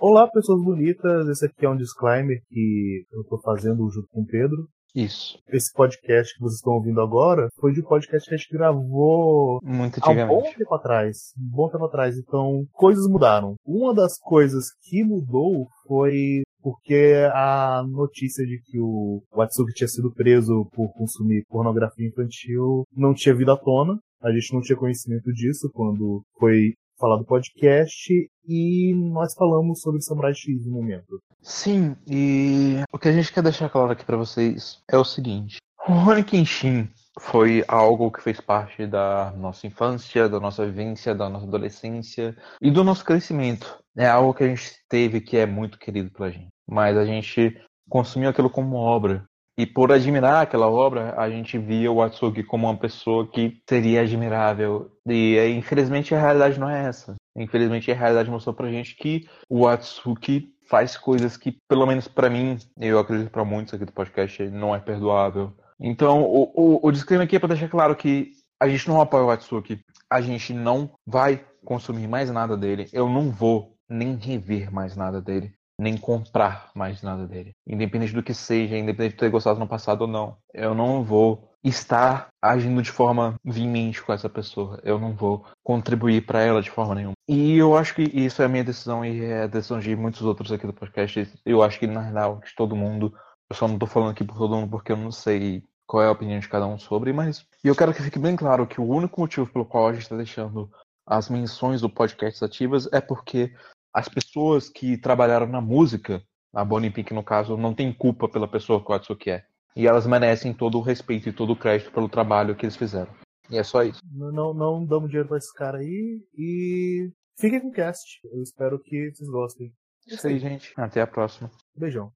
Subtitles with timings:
[0.00, 1.28] Olá, pessoas bonitas.
[1.28, 4.66] Esse aqui é um disclaimer que eu tô fazendo junto com o Pedro.
[4.94, 5.38] Isso.
[5.46, 9.60] Esse podcast que vocês estão ouvindo agora foi de um podcast que a gente gravou
[9.62, 11.34] Muito há um bom tempo atrás.
[11.38, 12.16] Um bom tempo atrás.
[12.16, 13.56] Então, coisas mudaram.
[13.62, 20.10] Uma das coisas que mudou foi porque a notícia de que o Watsuki tinha sido
[20.14, 23.98] preso por consumir pornografia infantil não tinha vindo à tona.
[24.22, 30.02] A gente não tinha conhecimento disso quando foi falado do podcast e nós falamos sobre
[30.02, 31.20] Samurai X no momento.
[31.40, 35.56] Sim, e o que a gente quer deixar claro aqui pra vocês é o seguinte:
[35.88, 36.88] o Rurouni Kenshin
[37.18, 42.70] foi algo que fez parte da nossa infância, da nossa vivência, da nossa adolescência e
[42.70, 43.78] do nosso crescimento.
[43.96, 47.58] É algo que a gente teve que é muito querido pela gente, mas a gente
[47.88, 49.24] consumiu aquilo como obra.
[49.60, 54.00] E por admirar aquela obra, a gente via o Atsugi como uma pessoa que seria
[54.00, 54.90] admirável.
[55.06, 57.14] E eh, infelizmente a realidade não é essa.
[57.36, 62.30] Infelizmente a realidade mostrou pra gente que o Atsuki faz coisas que, pelo menos pra
[62.30, 65.52] mim, eu acredito pra muitos aqui do podcast, não é perdoável.
[65.78, 69.24] Então, o, o, o disclaimer aqui é pra deixar claro que a gente não apoia
[69.24, 74.72] o Atsuki, a gente não vai consumir mais nada dele, eu não vou nem rever
[74.72, 77.54] mais nada dele, nem comprar mais nada dele.
[77.66, 81.50] Independente do que seja, independente de ter gostado no passado ou não, eu não vou
[81.62, 84.80] estar agindo de forma vimente com essa pessoa.
[84.82, 87.14] Eu não vou contribuir pra ela de forma nenhuma.
[87.28, 90.22] E eu acho que isso é a minha decisão e é a decisão de muitos
[90.22, 91.32] outros aqui do podcast.
[91.44, 93.12] Eu acho que na real de todo mundo.
[93.48, 96.06] Eu só não tô falando aqui por todo mundo porque eu não sei qual é
[96.06, 98.80] a opinião de cada um sobre, mas e eu quero que fique bem claro que
[98.80, 100.70] o único motivo pelo qual a gente está deixando
[101.04, 103.52] as menções do podcast ativas é porque
[103.92, 108.48] as pessoas que trabalharam na música, a Bonnie Pink no caso, não tem culpa pela
[108.48, 109.44] pessoa que o Atsuki é.
[109.76, 113.12] E elas merecem todo o respeito e todo o crédito pelo trabalho que eles fizeram.
[113.48, 114.00] E é só isso.
[114.12, 118.20] Não, não, não damos dinheiro pra esse cara aí e fiquem com o cast.
[118.24, 119.72] Eu espero que vocês gostem.
[120.06, 120.72] Isso aí, gente.
[120.76, 121.50] Até a próxima.
[121.76, 122.12] Beijão.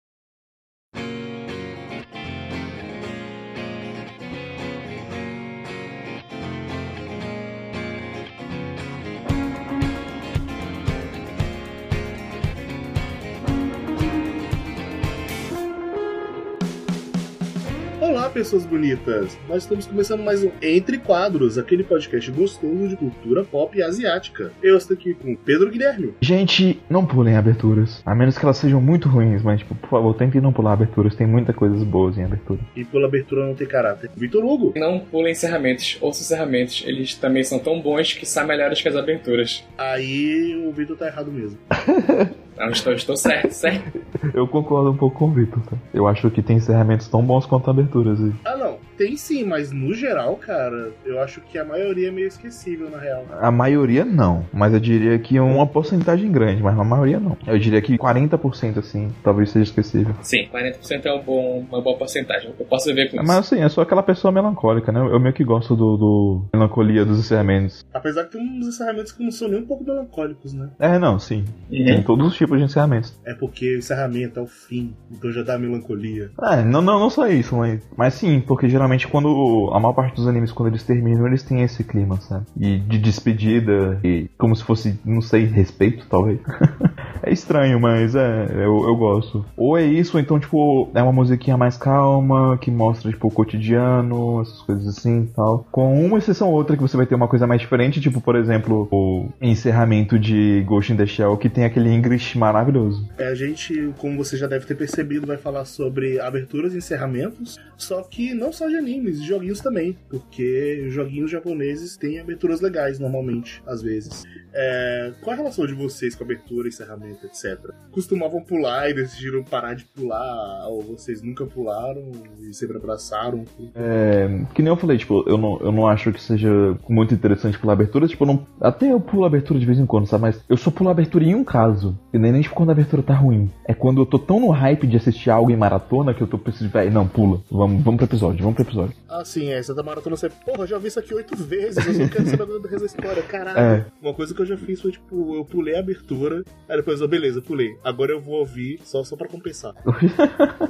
[18.34, 19.38] Pessoas bonitas!
[19.48, 24.50] Nós estamos começando mais um Entre Quadros, aquele podcast gostoso de cultura pop asiática.
[24.60, 26.14] Eu estou aqui com o Pedro Guilherme.
[26.20, 28.02] Gente, não pulem aberturas.
[28.04, 31.14] A menos que elas sejam muito ruins, mas, tipo, por favor, tentem não pular aberturas.
[31.14, 32.58] Tem muitas coisas boas em abertura.
[32.74, 34.10] E pela abertura não tem caráter.
[34.16, 34.72] Vitor Hugo.
[34.74, 35.96] Não pulem encerramentos.
[36.00, 36.82] Ouça encerramentos.
[36.84, 39.64] Eles também são tão bons que são melhores que as aberturas.
[39.78, 41.56] Aí o Vitor tá errado mesmo.
[42.56, 44.00] Não, estou, estou certo, certo.
[44.32, 45.76] Eu concordo um pouco com o Victor, tá?
[45.92, 48.20] Eu acho que tem encerramentos tão bons quanto aberturas.
[48.20, 48.32] E...
[48.44, 48.76] Ah, não.
[48.96, 52.98] Tem sim, mas no geral, cara, eu acho que a maioria é meio esquecível, na
[52.98, 53.24] real.
[53.40, 57.36] A maioria não, mas eu diria que uma porcentagem grande, mas a maioria não.
[57.46, 60.14] Eu diria que 40% assim, talvez seja esquecível.
[60.22, 62.52] Sim, 40% é um bom, uma boa porcentagem.
[62.58, 63.26] Eu posso viver com isso.
[63.26, 65.00] Mas assim, eu sou aquela pessoa melancólica, né?
[65.00, 67.84] Eu meio que gosto do, do melancolia dos encerramentos.
[67.92, 70.68] Apesar que tem uns encerramentos que não são nem um pouco melancólicos, né?
[70.78, 71.44] É, não, sim.
[71.70, 72.02] Tem Uhum.
[72.02, 73.18] todos os tipos de encerramentos.
[73.24, 76.30] É porque o encerramento é o fim, então já dá melancolia.
[76.42, 80.14] É, não, não, não só isso, mas, mas sim, porque geralmente quando a maior parte
[80.14, 82.46] dos animes, quando eles terminam, eles têm esse clima, sabe?
[82.58, 86.40] E de despedida, e como se fosse, não sei, respeito, talvez.
[87.24, 89.44] é estranho, mas é, eu, eu gosto.
[89.56, 93.30] Ou é isso, ou então, tipo, é uma musiquinha mais calma, que mostra, tipo, o
[93.30, 95.66] cotidiano, essas coisas assim e tal.
[95.70, 98.36] Com uma exceção ou outra que você vai ter uma coisa mais diferente, tipo, por
[98.36, 103.08] exemplo, o encerramento de Ghost in the Shell, que tem aquele English maravilhoso.
[103.18, 107.58] É, a gente, como você já deve ter percebido, vai falar sobre aberturas e encerramentos,
[107.76, 112.98] só que não só de animes, de joguinhos também, porque joguinhos japoneses têm aberturas legais
[112.98, 114.24] normalmente, às vezes.
[114.54, 117.72] É, qual a relação de vocês com abertura, encerramento, etc?
[117.90, 123.44] Costumavam pular e decidiram parar de pular, ou vocês nunca pularam e sempre abraçaram?
[123.74, 126.48] É, que nem eu falei, tipo, eu não, eu não acho que seja
[126.88, 128.06] muito interessante pular abertura.
[128.06, 130.22] Tipo, não, até eu pulo abertura de vez em quando, sabe?
[130.22, 131.98] Mas eu só pulo abertura em um caso.
[132.12, 133.50] E nem, nem tipo quando a abertura tá ruim.
[133.66, 136.38] É quando eu tô tão no hype de assistir algo em maratona que eu tô
[136.38, 136.72] precisando.
[136.72, 137.40] Véi, não, pula.
[137.50, 138.94] Vamos, vamos pro episódio, vamos pro episódio.
[139.08, 141.94] Ah, sim, é, essa da maratona você, porra, já vi isso aqui oito vezes, eu
[141.94, 143.58] só quero saber da história, caralho.
[143.58, 143.86] É.
[144.02, 147.08] Uma coisa que eu já fiz foi, tipo, eu pulei a abertura, aí depois, eu,
[147.08, 147.76] beleza, pulei.
[147.82, 149.74] Agora eu vou ouvir só, só pra compensar.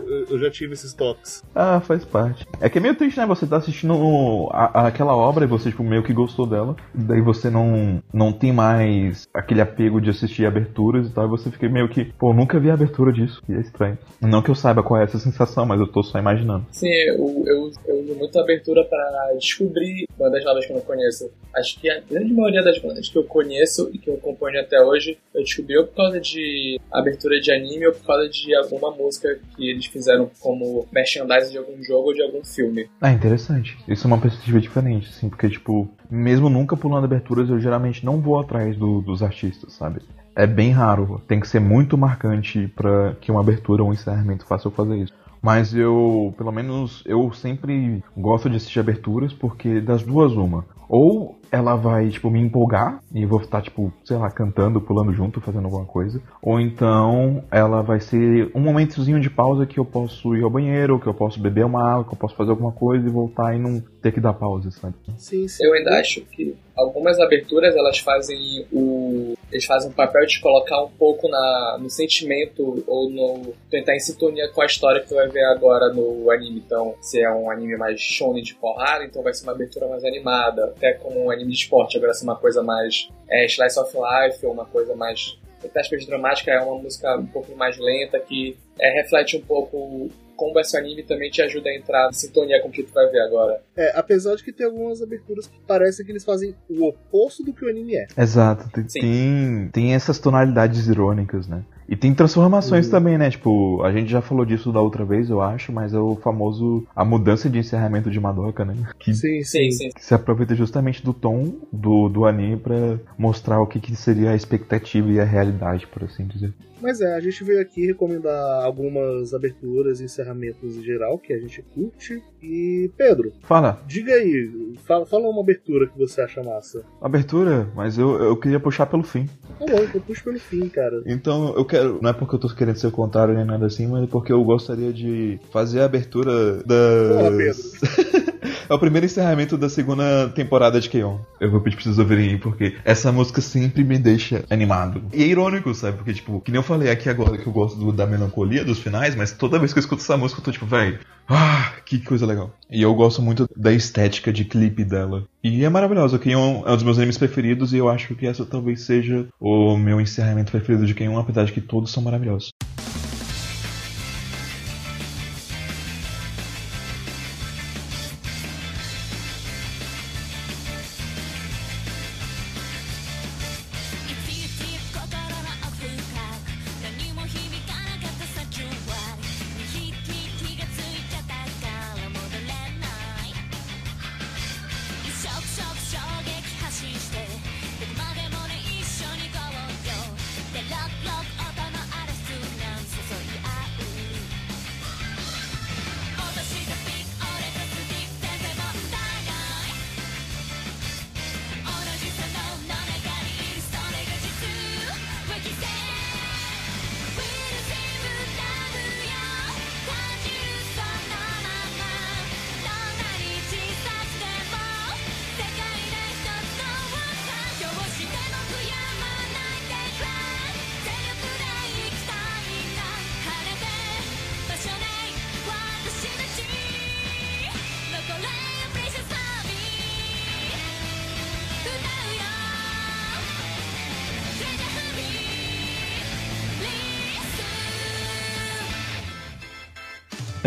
[0.06, 1.42] eu, eu já tive esses toques.
[1.54, 2.46] Ah, faz parte.
[2.60, 3.26] É que é meio triste, né?
[3.26, 6.76] Você tá assistindo a- aquela obra e você, tipo, meio que gostou dela.
[6.94, 11.26] Daí você não, não tem mais aquele apego de assistir aberturas e tal.
[11.26, 13.42] E você fica meio que, pô, nunca vi a abertura disso.
[13.48, 13.98] E é estranho.
[14.20, 16.66] Não que eu saiba qual é essa sensação, mas eu tô só imaginando.
[16.70, 20.82] Sim, eu, eu, eu uso muito a abertura pra descobrir bandas novas que eu não
[20.84, 21.30] conheço.
[21.56, 24.60] Acho que a grande maioria das bandas que eu conheço conheço e que eu acompanho
[24.60, 28.54] até hoje, eu descobri ou por causa de abertura de anime ou por causa de
[28.54, 32.88] alguma música que eles fizeram como merchandising de algum jogo ou de algum filme.
[33.00, 33.76] Ah, interessante.
[33.88, 38.20] Isso é uma perspectiva diferente, assim, porque, tipo, mesmo nunca pulando aberturas, eu geralmente não
[38.20, 40.00] vou atrás do, dos artistas, sabe?
[40.36, 44.44] É bem raro, tem que ser muito marcante para que uma abertura ou um encerramento
[44.46, 45.12] faça eu fazer isso.
[45.40, 50.64] Mas eu, pelo menos, eu sempre gosto de assistir aberturas porque das duas uma.
[50.88, 55.12] Ou ela vai, tipo, me empolgar e eu vou estar, tipo, sei lá, cantando, pulando
[55.12, 56.20] junto, fazendo alguma coisa.
[56.42, 60.98] Ou então ela vai ser um momentozinho de pausa que eu posso ir ao banheiro,
[60.98, 63.58] que eu posso beber uma água, que eu posso fazer alguma coisa e voltar e
[63.60, 64.94] não ter que dar pausa, sabe?
[65.16, 65.64] Sim, sim.
[65.64, 70.82] Eu ainda acho que algumas aberturas elas fazem o eles fazem o papel de colocar
[70.82, 75.14] um pouco na, no sentimento ou no tentar em sintonia com a história que tu
[75.14, 76.62] vai ver agora no anime.
[76.66, 80.04] Então, se é um anime mais shonen de porrada, então vai ser uma abertura mais
[80.04, 81.96] animada, até como um anime de esporte.
[81.96, 86.06] Agora, se uma coisa mais é, slice of life ou uma coisa mais entre aspas,
[86.06, 90.76] dramática, é uma música um pouco mais lenta que é, reflete um pouco como esse
[90.76, 93.62] anime também te ajuda a entrar em sintonia com o que tu vai ver agora.
[93.76, 97.52] É, apesar de que tem algumas aberturas que parecem que eles fazem o oposto do
[97.52, 98.06] que o anime é.
[98.18, 101.64] Exato, tem, tem, tem, essas tonalidades irônicas, né?
[101.88, 102.90] E tem transformações uhum.
[102.92, 103.30] também, né?
[103.30, 106.86] Tipo, a gente já falou disso da outra vez, eu acho, mas é o famoso.
[106.94, 108.74] a mudança de encerramento de Madoka, né?
[108.98, 109.90] Que, sim, sim, sim.
[109.90, 114.30] Que se aproveita justamente do tom do, do anime para mostrar o que, que seria
[114.30, 116.52] a expectativa e a realidade, por assim dizer.
[116.84, 121.38] Mas é, a gente veio aqui recomendar algumas aberturas e encerramentos em geral que a
[121.38, 122.22] gente curte.
[122.42, 123.82] E, Pedro, fala.
[123.86, 126.84] Diga aí, fala, fala uma abertura que você acha massa.
[127.00, 127.66] Abertura?
[127.74, 129.26] Mas eu, eu queria puxar pelo fim.
[129.58, 131.02] Tá bom, eu puxo pelo fim, cara.
[131.06, 131.98] Então, eu quero.
[132.00, 134.32] Não é porque eu tô querendo ser o contrário nem nada assim, mas é porque
[134.32, 137.30] eu gostaria de fazer a abertura da.
[137.36, 138.33] Pedro.
[138.68, 141.18] É o primeiro encerramento da segunda temporada de K-On!
[141.38, 145.02] Eu vou pedir pra vocês ouvirem porque essa música sempre me deixa animado.
[145.12, 145.98] E é irônico, sabe?
[145.98, 148.78] Porque, tipo, que nem eu falei aqui agora que eu gosto do, da melancolia dos
[148.78, 151.98] finais, mas toda vez que eu escuto essa música eu tô tipo, velho, ah, que
[151.98, 152.54] coisa legal.
[152.70, 155.24] E eu gosto muito da estética de clipe dela.
[155.42, 156.18] E é maravilhosa.
[156.18, 156.62] K-On!
[156.66, 160.00] é um dos meus animes preferidos e eu acho que essa talvez seja o meu
[160.00, 161.18] encerramento preferido de K-On!
[161.18, 162.50] apesar de que todos são maravilhosos.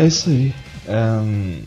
[0.08, 0.54] isso aí.
[0.88, 1.62] Um,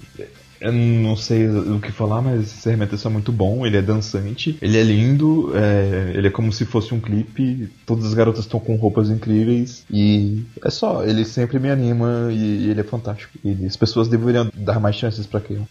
[0.62, 4.56] eu não sei o que falar, mas esse Hermeteus é muito bom, ele é dançante,
[4.62, 8.60] ele é lindo, é, ele é como se fosse um clipe, todas as garotas estão
[8.60, 13.34] com roupas incríveis e é só, ele sempre me anima e, e ele é fantástico.
[13.44, 15.68] E as pessoas deveriam dar mais chances para quem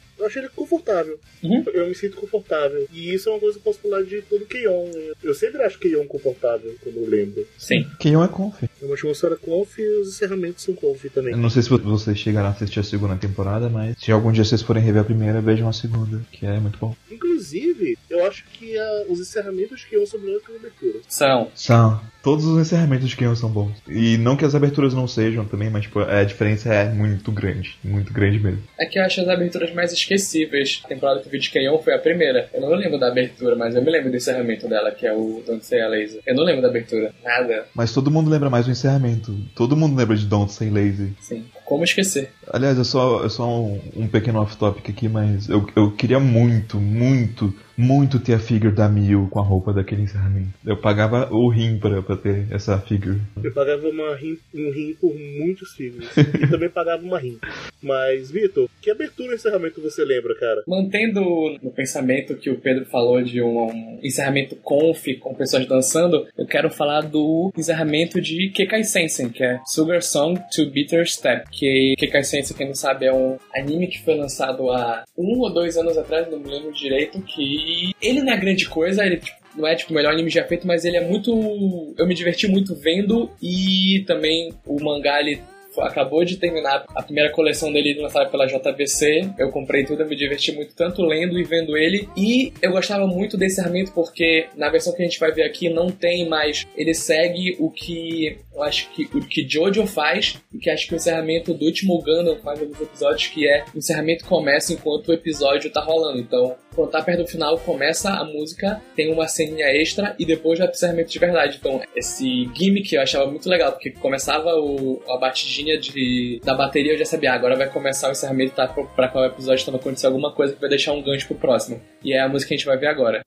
[1.42, 1.64] Uhum.
[1.72, 2.86] Eu me sinto confortável.
[2.92, 4.90] E isso é uma coisa que eu posso falar de todo Keion.
[5.22, 7.46] Eu sempre acho Keion confortável quando eu lembro.
[7.58, 7.86] Sim.
[7.98, 8.62] Keion é conf.
[8.62, 11.32] É uma atmosfera conf e os encerramentos são conf também.
[11.32, 14.44] Eu não sei se vocês chegaram a assistir a segunda temporada, mas se algum dia
[14.44, 16.94] vocês forem rever a primeira, vejam a segunda, que é muito bom.
[17.10, 21.02] Inclusive, eu acho que uh, os encerramentos que eu são melhores que as aberturas.
[21.08, 21.50] São.
[21.54, 22.00] São.
[22.22, 23.72] Todos os encerramentos de Keon são bons.
[23.88, 27.76] E não que as aberturas não sejam também, mas tipo, a diferença é muito grande.
[27.82, 28.62] Muito grande mesmo.
[28.78, 30.82] É que eu acho as aberturas mais esquecíveis.
[30.84, 32.48] A temporada que eu vi de Keon foi a primeira.
[32.52, 35.42] Eu não lembro da abertura, mas eu me lembro do encerramento dela, que é o
[35.46, 36.20] Don't Say a Lazy.
[36.26, 37.12] Eu não lembro da abertura.
[37.24, 37.66] Nada.
[37.74, 39.34] Mas todo mundo lembra mais do encerramento.
[39.54, 41.14] Todo mundo lembra de Don't Say Lazy.
[41.20, 41.44] Sim.
[41.70, 42.32] Como esquecer?
[42.48, 46.80] Aliás, é só, é só um, um pequeno off-topic aqui, mas eu, eu queria muito,
[46.80, 50.50] muito muito ter a figure da Mil com a roupa daquele encerramento.
[50.64, 53.18] Eu pagava o rim pra, pra ter essa figure.
[53.42, 56.08] Eu pagava uma rim, um rim por muitos figures.
[56.16, 57.38] e também pagava uma rim.
[57.82, 60.62] Mas, Vitor, que abertura e encerramento você lembra, cara?
[60.66, 61.20] Mantendo
[61.62, 66.46] no pensamento que o Pedro falou de um, um encerramento conf com pessoas dançando, eu
[66.46, 71.48] quero falar do encerramento de Kekai Sensen, que é Sugar Song to Bitter Step.
[71.60, 75.52] Que Kekai Sensen, quem não sabe, é um anime que foi lançado há um ou
[75.52, 79.36] dois anos atrás, não me lembro direito, que ele não é grande coisa, ele tipo,
[79.54, 81.94] não é tipo o melhor anime já feito, mas ele é muito.
[81.98, 85.42] Eu me diverti muito vendo e também o mangá ele
[85.78, 89.32] acabou de terminar a primeira coleção dele lançada pela JBC.
[89.38, 92.08] Eu comprei tudo, eu me diverti muito tanto lendo e vendo ele.
[92.16, 95.68] E eu gostava muito desse encerramento porque na versão que a gente vai ver aqui
[95.68, 96.66] não tem mais.
[96.76, 100.94] Ele segue o que eu acho que o que Jojo faz e que acho que
[100.94, 105.12] o encerramento do último Gundam faz alguns episódios que é o encerramento começa enquanto o
[105.12, 106.18] episódio tá rolando.
[106.18, 110.59] Então, quando tá perto do final, começa a música, tem uma ceninha extra e depois
[110.59, 111.57] já o encerramento de verdade.
[111.59, 116.93] Então, esse gimmick eu achava muito legal, porque começava o, a batidinha de, da bateria,
[116.93, 119.81] eu já sabia, ah, agora vai começar o encerramento, tá pra qual episódio então vai
[119.81, 121.81] acontecer alguma coisa que vai deixar um gancho pro próximo.
[122.03, 123.23] E é a música que a gente vai ver agora.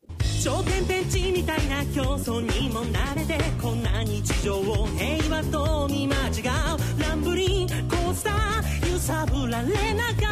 [1.48, 10.31] たいな競争にも慣れてこんな日常を平和と見間違うランブリンコースター揺さぶられながら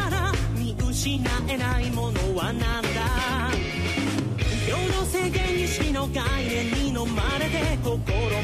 [1.02, 1.18] 失
[1.48, 2.86] えないものは何だ？
[4.64, 8.00] 平等制限意識の概念に飲まれて心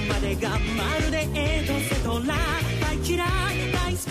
[0.09, 0.59] までがま
[1.00, 2.35] るでエトセトラ。
[2.81, 3.29] 大嫌い
[3.73, 3.99] 大好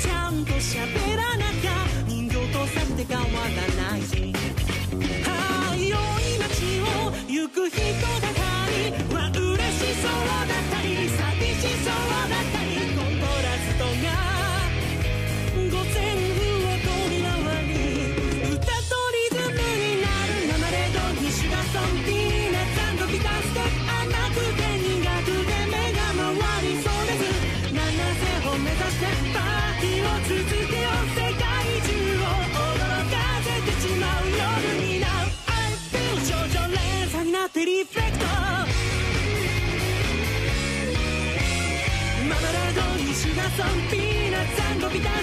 [0.00, 1.74] ちゃんと喋らなきゃ。
[2.06, 4.32] 人形とさって変わらないし。
[7.26, 8.38] 行く人だか
[8.70, 8.92] り。
[9.12, 9.42] は嬉
[9.74, 10.10] しそう
[10.46, 10.67] だ。
[37.64, 38.24] リフレクト。
[42.28, 45.17] ママレード西がソンピーナッツビタ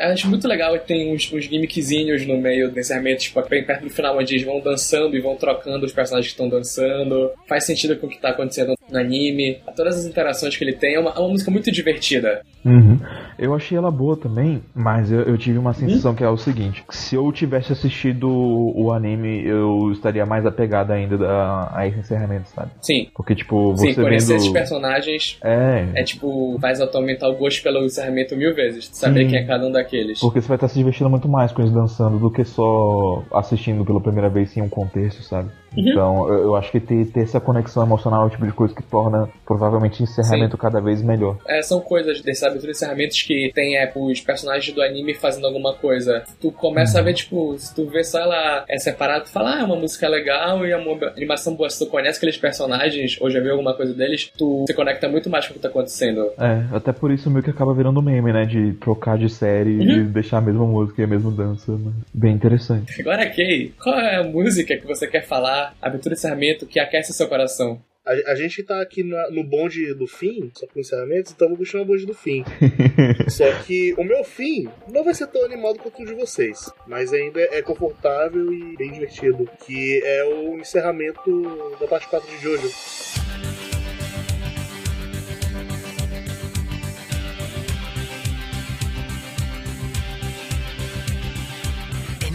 [0.00, 3.84] Acho muito legal que tem uns, uns gimmickzinhos no meio do encerramento, tipo, bem perto
[3.84, 7.30] do final, onde eles vão dançando e vão trocando os personagens que estão dançando.
[7.46, 9.58] Faz sentido com o que está acontecendo no anime.
[9.76, 10.94] Todas as interações que ele tem.
[10.94, 12.42] É uma, é uma música muito divertida.
[12.64, 12.98] Uhum.
[13.38, 16.16] Eu achei ela boa também, mas eu, eu tive uma sensação uhum.
[16.16, 21.26] que é o seguinte: se eu tivesse assistido o anime, eu estaria mais apegado ainda
[21.26, 22.70] a, a esse encerramento, sabe?
[22.82, 23.08] Sim.
[23.14, 24.36] Porque, tipo, você Sim, conhecer vendo...
[24.36, 25.86] esses personagens é.
[25.94, 28.90] é, tipo, faz aumentar o gosto pelo encerramento mil vezes.
[28.92, 29.28] Saber Sim.
[29.30, 30.20] quem é cada um daqueles.
[30.20, 33.84] Porque você vai estar se divertindo muito mais com eles dançando do que só assistindo
[33.84, 35.50] pela primeira vez sem um contexto, sabe?
[35.76, 35.88] Uhum.
[35.88, 38.74] Então, eu, eu, acho que ter, ter essa conexão emocional é o tipo de coisa
[38.74, 40.62] que torna provavelmente encerramento Sim.
[40.62, 41.36] cada vez melhor.
[41.46, 45.46] É, são coisas desse abertura de encerramentos que tem é, os personagens do anime fazendo
[45.46, 46.24] alguma coisa.
[46.40, 47.00] Tu começa uhum.
[47.00, 49.76] a ver, tipo, se tu vê só ela é separado, tu fala, ah, é uma
[49.76, 51.68] música legal e é uma animação boa.
[51.70, 55.30] Se tu conhece aqueles personagens ou já viu alguma coisa deles, tu se conecta muito
[55.30, 56.30] mais com o que tá acontecendo.
[56.38, 58.44] É, até por isso meio que acaba virando meme, né?
[58.44, 60.00] De trocar de série uhum.
[60.00, 61.72] e deixar a mesma música e a mesma dança.
[61.72, 61.92] Né?
[62.12, 63.00] Bem interessante.
[63.00, 67.12] Agora, Kay, qual é a música que você quer falar, abertura de encerramento, que aquece
[67.12, 67.82] seu coração?
[68.04, 71.56] A, a, gente tá aqui na, no bonde do fim, só com encerramento, então vou
[71.58, 72.42] puxar o bonde do fim.
[73.28, 77.12] só que o meu fim não vai ser tão animado quanto o de vocês, mas
[77.12, 82.70] ainda é confortável e bem divertido, que é o encerramento da parte 4 de Jojo.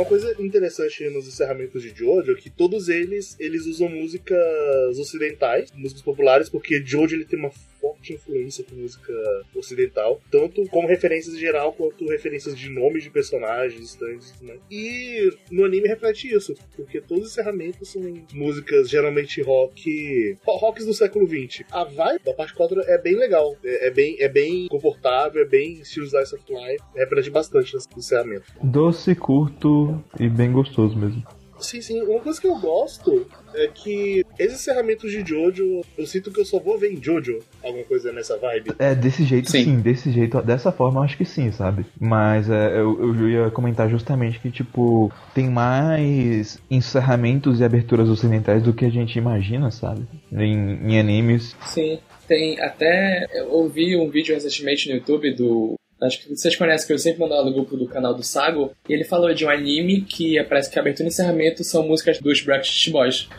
[0.00, 5.70] Uma coisa interessante nos encerramentos de Jojo é que todos eles eles usam músicas ocidentais,
[5.74, 9.12] músicas populares, porque Jojo ele tem uma forte influência com música
[9.54, 14.60] ocidental, tanto como referências em geral, quanto referências de nomes de personagens, e tudo mais.
[14.70, 20.84] E no anime reflete isso, porque todos os encerramentos são músicas geralmente rock, ro- rocks
[20.86, 21.64] do século XX.
[21.70, 25.46] A vibe da parte 4 é bem legal, é, é bem, é bem confortável, é
[25.46, 28.44] bem estilo Slice of Life, reflete bastante nesse encerramento.
[28.62, 31.22] Doce, curto e bem gostoso mesmo.
[31.60, 32.02] Sim, sim.
[32.02, 36.44] Uma coisa que eu gosto é que esses encerramentos de Jojo, eu sinto que eu
[36.44, 38.72] só vou ver em Jojo alguma coisa nessa vibe.
[38.78, 39.64] É, desse jeito sim.
[39.64, 39.80] Sim.
[39.80, 41.84] desse jeito, dessa forma eu acho que sim, sabe?
[41.98, 48.62] Mas é, eu, eu ia comentar justamente que, tipo, tem mais encerramentos e aberturas ocidentais
[48.62, 50.06] do que a gente imagina, sabe?
[50.32, 51.56] Em, em animes.
[51.66, 53.26] Sim, tem até.
[53.32, 55.74] Eu ouvi um vídeo recentemente no YouTube do.
[56.02, 58.70] Acho que vocês conhecem, que eu sempre mando lá no grupo do canal do Sago.
[58.88, 62.18] E ele falou de um anime que parece que a abertura e encerramento são músicas
[62.18, 63.28] dos Backstreet Boys.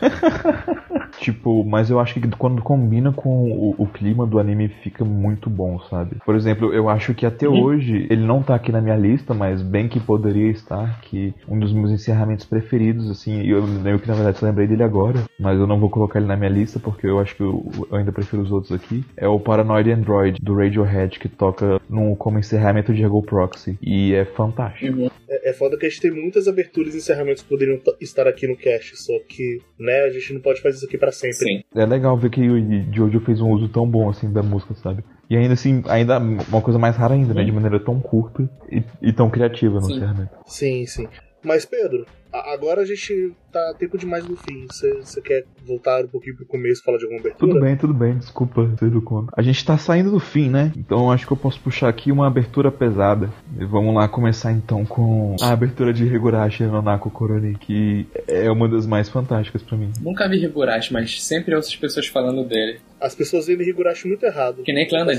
[1.20, 5.48] Tipo, mas eu acho que quando combina com o, o clima do anime fica muito
[5.50, 6.16] bom, sabe?
[6.24, 7.62] Por exemplo, eu acho que até Uhum.
[7.62, 11.58] hoje, ele não tá aqui na minha lista, mas bem que poderia estar, que um
[11.58, 15.58] dos meus encerramentos preferidos, assim, e eu, eu que na verdade lembrei dele agora, mas
[15.58, 18.10] eu não vou colocar ele na minha lista porque eu acho que eu, eu ainda
[18.10, 22.92] prefiro os outros aqui, é o Paranoid Android do Radiohead, que toca no, como encerramento
[22.92, 24.92] de Ego Proxy, e é fantástico.
[24.96, 25.10] Uhum.
[25.28, 28.46] É, é foda que a gente tem muitas aberturas e encerramentos que poderiam estar aqui
[28.46, 31.36] no cast, só que, né, a gente não pode fazer isso aqui pra sempre.
[31.36, 31.62] Sim.
[31.74, 35.02] É legal ver que o Jojo fez um uso tão bom assim da música, sabe?
[35.30, 37.42] E ainda assim, ainda uma coisa mais rara ainda, né?
[37.42, 39.96] De maneira tão curta e, e tão criativa no Sim.
[39.96, 40.32] encerramento.
[40.46, 41.08] Sim, sim.
[41.42, 44.66] Mas, Pedro, agora a gente tá tempo demais no fim.
[44.66, 47.52] Você quer voltar um pouquinho pro começo e falar de alguma abertura?
[47.52, 49.32] Tudo bem, tudo bem, desculpa ter do conta.
[49.36, 50.72] A gente tá saindo do fim, né?
[50.76, 53.30] Então acho que eu posso puxar aqui uma abertura pesada.
[53.58, 58.50] E vamos lá começar então com a abertura de Higurashi no Nako Koroni, que é
[58.50, 59.92] uma das mais fantásticas pra mim.
[60.00, 62.80] Nunca vi Higurashi, mas sempre ouço as pessoas falando dele.
[63.00, 64.62] As pessoas veem Higurashi muito errado.
[64.62, 65.18] Que nem Clannad.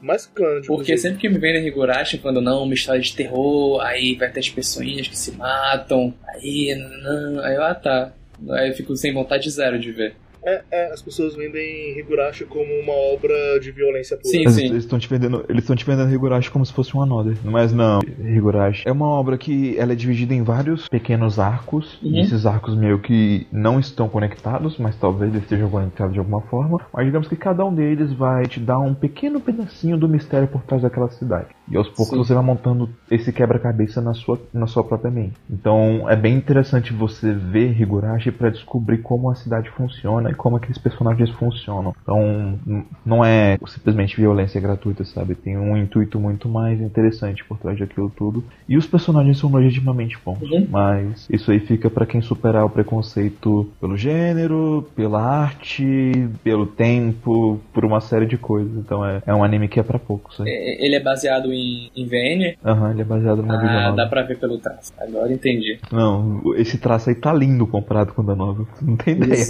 [0.00, 0.66] Mais que Clannad.
[0.66, 4.40] Porque sempre que me vem Higurashi falando, não, uma história de terror, aí vai ter
[4.40, 8.12] as pessoinhas que se matam, aí, não, aí eu, ah tá.
[8.50, 10.16] Aí eu fico sem vontade zero de ver.
[10.44, 14.28] É, é, as pessoas vendem Higurashi como uma obra de violência pura.
[14.28, 14.66] Sim, sim.
[14.66, 17.36] eles estão te vendendo, eles estão te vendendo Higurashi como se fosse um Another.
[17.44, 22.00] Mas não, Higurashi é uma obra que ela é dividida em vários pequenos arcos.
[22.02, 22.10] Uhum.
[22.10, 26.40] E esses arcos meio que não estão conectados, mas talvez eles estejam conectados de alguma
[26.42, 26.80] forma.
[26.92, 30.62] Mas digamos que cada um deles vai te dar um pequeno pedacinho do mistério por
[30.62, 31.48] trás daquela cidade.
[31.70, 32.18] E aos poucos Sim.
[32.18, 35.34] você vai montando esse quebra-cabeça na sua, na sua própria mente.
[35.48, 40.56] Então é bem interessante você ver Higurashi para descobrir como a cidade funciona e como
[40.56, 41.94] aqueles personagens funcionam.
[42.02, 42.58] Então
[43.04, 45.34] não é simplesmente violência gratuita, sabe?
[45.34, 48.44] Tem um intuito muito mais interessante por trás daquilo tudo.
[48.68, 50.40] E os personagens são legitimamente bons.
[50.42, 50.66] Uhum.
[50.70, 57.60] Mas isso aí fica para quem superar o preconceito pelo gênero, pela arte, pelo tempo,
[57.72, 58.72] por uma série de coisas.
[58.76, 60.40] Então é, é um anime que é para poucos.
[60.40, 60.46] aí.
[60.48, 62.56] É, Ele é baseado em, em VN?
[62.64, 64.92] Aham, ele é baseado no Ah, dá pra ver pelo traço.
[64.98, 65.78] Agora entendi.
[65.90, 68.66] Não, esse traço aí tá lindo comparado com o da nova.
[68.80, 69.44] Não tem ideia.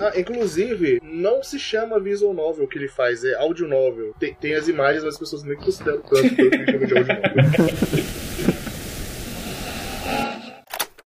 [0.00, 4.14] Ah, inclusive, não se chama visual novel o que ele faz, é audio novel.
[4.18, 7.14] Tem, tem as imagens, mas as pessoas nem consideram tanto que ele chama de audio
[7.14, 8.08] novel.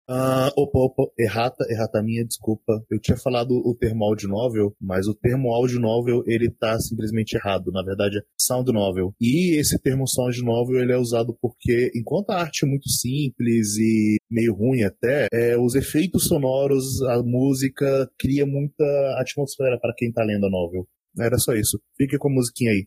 [0.09, 2.83] Ah, opa, opa, errata, errata minha, desculpa.
[2.91, 7.35] Eu tinha falado o termo audio novel, mas o termo audio novel, ele tá simplesmente
[7.35, 7.71] errado.
[7.71, 9.15] Na verdade, é sound novel.
[9.21, 13.77] E esse termo sound novel, ele é usado porque, enquanto a arte é muito simples
[13.77, 18.85] e meio ruim até, é, os efeitos sonoros, a música, cria muita
[19.21, 20.87] atmosfera para quem tá lendo a novel.
[21.19, 21.81] Era só isso.
[21.97, 22.87] Fique com a musiquinha aí.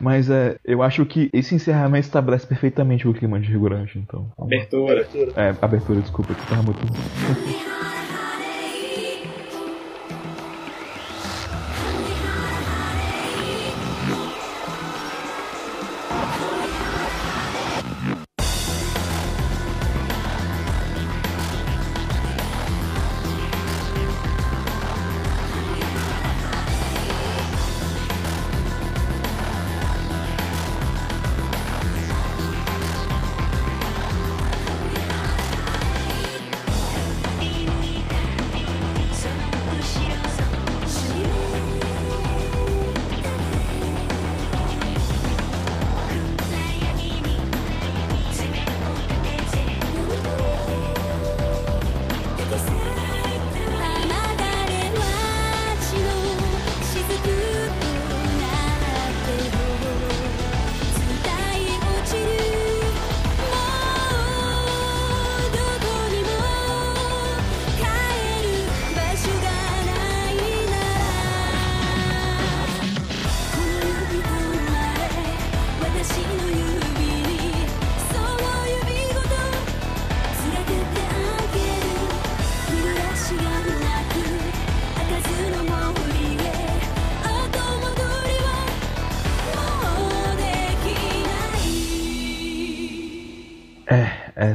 [0.00, 4.30] Mas é, eu acho que esse encerramento estabelece perfeitamente o clima de Higurashi, então.
[4.38, 5.06] Abertura.
[5.36, 6.80] É, abertura, desculpa, que tava muito.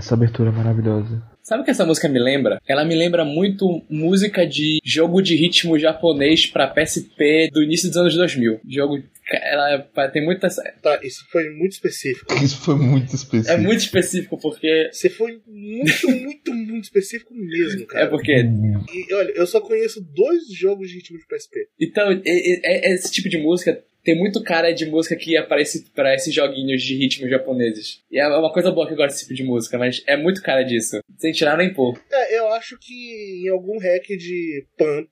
[0.05, 1.21] essa abertura é maravilhosa.
[1.41, 2.59] Sabe o que essa música me lembra?
[2.67, 7.97] Ela me lembra muito música de jogo de ritmo japonês pra PSP do início dos
[7.97, 8.61] anos 2000.
[8.67, 9.03] Jogo.
[9.31, 9.79] Ela
[10.11, 10.47] tem muita.
[10.81, 12.33] Tá, isso foi muito específico.
[12.43, 13.51] Isso foi muito específico.
[13.51, 14.89] É muito específico porque.
[14.91, 18.05] Você foi muito, muito, muito específico mesmo, cara.
[18.05, 18.31] É porque.
[18.33, 21.67] E olha, eu só conheço dois jogos de ritmo de PSP.
[21.79, 25.85] Então, é- é- é- esse tipo de música tem muito cara de música que aparece
[25.95, 27.99] para esses joguinhos de ritmos japoneses.
[28.11, 30.41] E é uma coisa boa que eu gosto desse tipo de música, mas é muito
[30.41, 30.99] cara disso.
[31.17, 31.99] Sem tirar nem pôr.
[32.11, 35.09] É, eu acho que em algum hack de pump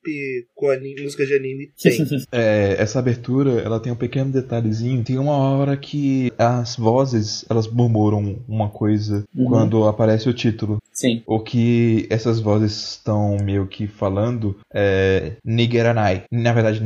[0.55, 2.03] com anime, música de anime tem.
[2.31, 5.03] É, essa abertura, ela tem um pequeno detalhezinho.
[5.03, 9.45] Tem uma hora que as vozes, elas murmuram uma coisa Uhum.
[9.45, 10.77] quando aparece o título.
[10.91, 11.23] Sim.
[11.25, 16.23] O que essas vozes estão meio que falando é Nigeranai.
[16.31, 16.83] Na verdade,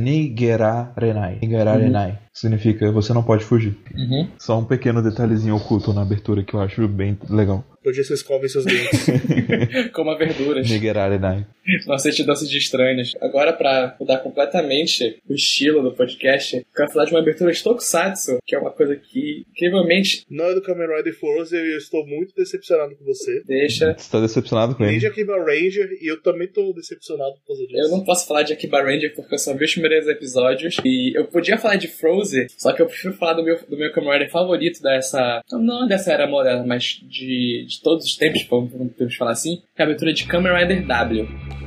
[2.32, 3.76] Significa você não pode fugir.
[3.94, 4.28] Uhum.
[4.38, 7.64] Só um pequeno detalhezinho oculto na abertura que eu acho bem legal.
[7.88, 9.06] Hoje você escova seus dentes.
[9.94, 10.68] Como a verduras.
[10.68, 11.46] Nigerarenai.
[11.86, 13.16] Nossa certidão de estranhos.
[13.20, 17.62] Agora, pra mudar completamente o estilo do podcast, eu quero falar de uma abertura de
[17.62, 21.78] Tokusatsu, que é uma coisa que, incrivelmente, Não é do Kamen Rider Force e eu
[21.78, 23.42] estou muito decepcionado com você.
[23.46, 23.94] deixa.
[23.96, 25.00] Você tá decepcionado com Nem ele?
[25.00, 27.78] de Akiba Ranger e eu também tô decepcionado por causa disso.
[27.80, 30.76] Eu não posso falar de Akiba Ranger porque eu só vi os primeiros episódios.
[30.84, 33.90] E eu podia falar de Frozen, só que eu prefiro falar do meu, do meu
[33.92, 35.42] Kamen Rider favorito dessa.
[35.50, 39.80] Não dessa era moderna, mas de, de todos os tempos, vamos podemos falar assim, que
[39.80, 41.57] é a abertura de Kamen Rider W.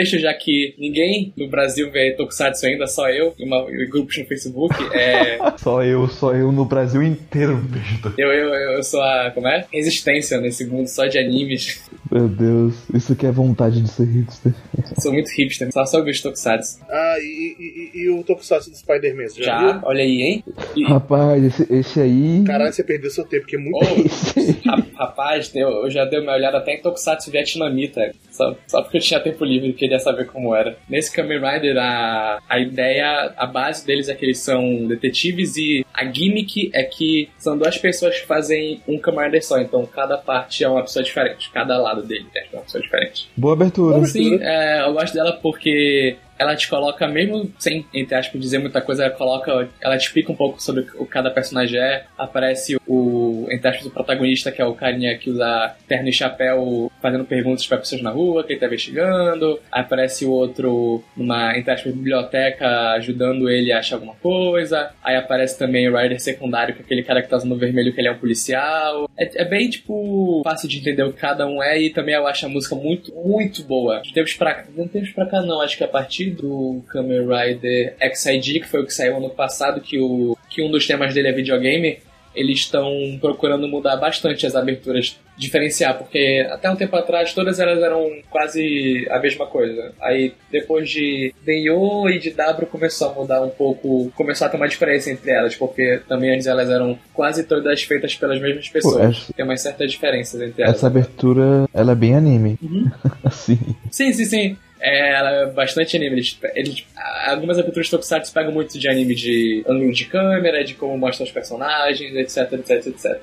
[0.00, 4.16] Contexto já que ninguém no Brasil vê Tokusatsu ainda, só eu e, uma, e grupos
[4.16, 4.74] no Facebook.
[4.94, 8.14] É, Só eu, só eu no Brasil inteiro vejo.
[8.16, 9.30] eu, eu, eu sou a.
[9.30, 9.66] Como é?
[9.72, 11.82] Resistência nesse mundo só de animes.
[12.10, 14.52] Meu Deus, isso que é vontade de ser hipster.
[14.98, 16.80] sou muito hipster, só só vejo Tokusatsu.
[16.90, 17.56] Ah, e,
[17.94, 19.80] e- e- o Tokusatsu do Spider-Man, já, Já, viu?
[19.84, 20.44] olha aí, hein?
[20.76, 22.42] E, Rapaz, esse, esse aí.
[22.44, 23.76] Caralho, você perdeu seu tempo, porque é muito.
[23.76, 28.12] oh, rapaz, eu, eu já dei uma olhada até em Tokusatsu vietnamita.
[28.30, 30.76] Só, só porque eu tinha tempo livre e queria saber como era.
[30.88, 35.84] Nesse Kamen Rider, a, a ideia, a base deles é que eles são detetives e
[35.92, 39.60] a gimmick é que são duas pessoas que fazem um Kamen Rider só.
[39.60, 41.50] Então cada parte é uma pessoa diferente.
[41.52, 43.30] Cada lado dele é uma pessoa diferente.
[43.36, 44.04] Boa abertura.
[44.04, 48.80] Sim, é, eu gosto dela porque ela te coloca, mesmo sem, entre aspas, dizer muita
[48.80, 52.04] coisa, ela coloca, ela te explica um pouco sobre o que cada personagem é.
[52.16, 56.90] Aparece o, entre aspas, o protagonista, que é o carinha que usa terno e chapéu,
[57.02, 59.60] fazendo perguntas pra pessoas na rua, que ele tá investigando.
[59.70, 64.92] Aparece o outro numa, entre aspas, biblioteca, ajudando ele a achar alguma coisa.
[65.04, 68.00] Aí aparece também o Rider secundário, que é aquele cara que tá usando vermelho, que
[68.00, 69.10] ele é um policial.
[69.18, 72.26] É, é bem, tipo, fácil de entender o que cada um é e também eu
[72.26, 74.00] acho a música muito, muito boa.
[74.00, 77.26] De tempos pra cá, não tempos pra cá não, acho que a partir do Kamen
[77.26, 81.12] Rider XID, que foi o que saiu ano passado, que, o, que um dos temas
[81.14, 81.98] dele é videogame,
[82.32, 87.82] eles estão procurando mudar bastante as aberturas, diferenciar, porque até um tempo atrás todas elas
[87.82, 89.92] eram quase a mesma coisa.
[90.00, 94.56] Aí depois de Denyo e de W começou a mudar um pouco, começou a ter
[94.58, 99.16] uma diferença entre elas, porque também antes elas eram quase todas feitas pelas mesmas pessoas.
[99.16, 100.76] essa- Tem umas certas diferenças entre elas.
[100.76, 102.56] Essa abertura, ela é bem anime.
[102.62, 102.88] Uhum.
[103.24, 103.58] assim.
[103.90, 104.56] Sim, sim, sim.
[104.80, 106.16] É, ela é bastante anime.
[106.16, 106.86] Eles, eles,
[107.26, 111.24] algumas aberturas de Tokusatsu pegam muito de anime de ângulo de câmera, de como mostra
[111.24, 113.20] os personagens, etc, etc, etc.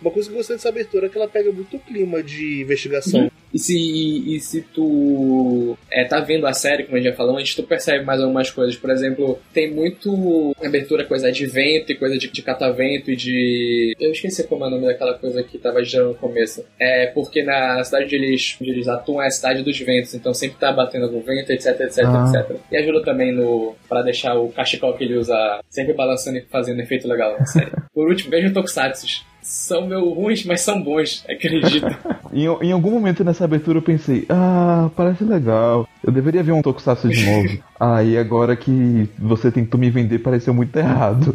[0.00, 2.62] Uma coisa que eu gostei dessa abertura é que ela pega muito o clima de
[2.62, 3.30] investigação.
[3.52, 7.36] E se, e se tu é, tá vendo a série, como a gente já falou
[7.38, 8.76] antes, tu percebe mais algumas coisas.
[8.76, 13.94] Por exemplo, tem muito abertura, coisa de vento e coisa de, de catavento e de.
[13.98, 16.64] Eu esqueci como é o nome daquela coisa que tava girando no começo.
[16.78, 20.34] É porque na cidade onde eles, onde eles atuam é a cidade dos ventos, então
[20.34, 22.32] sempre tá batendo algum vento, etc, etc, Ah.
[22.34, 22.56] etc.
[22.70, 26.80] E ajuda também no para deixar o cachecol que ele usa sempre balançando e fazendo
[26.80, 27.70] efeito legal na série.
[27.94, 29.26] Por último, veja o Tokusatsu.
[29.48, 31.86] São meio ruins, mas são bons, acredito.
[32.30, 35.88] Em, em algum momento nessa abertura eu pensei, ah, parece legal.
[36.04, 37.64] Eu deveria ver um Tokusatsu de novo.
[37.80, 41.34] ah, e agora que você tentou me vender, pareceu muito errado.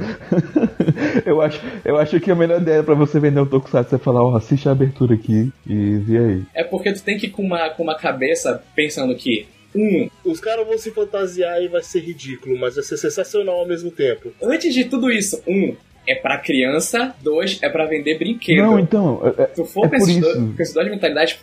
[1.26, 4.23] eu, acho, eu acho que a melhor ideia pra você vender um Tokusatsu é falar,
[4.23, 6.43] ó, assiste a abertura aqui e vê aí.
[6.54, 10.39] É porque tu tem que ir com uma, com uma cabeça pensando que, um, Os
[10.39, 14.32] caras vão se fantasiar e vai ser ridículo, mas vai ser sensacional ao mesmo tempo.
[14.43, 15.76] antes de tudo isso, um,
[16.07, 18.61] é pra criança, dois, é pra vender brinquedo.
[18.61, 20.21] Não, então, é, é- Se tu for é com por esses isso.
[20.21, 20.87] dois- com esses dois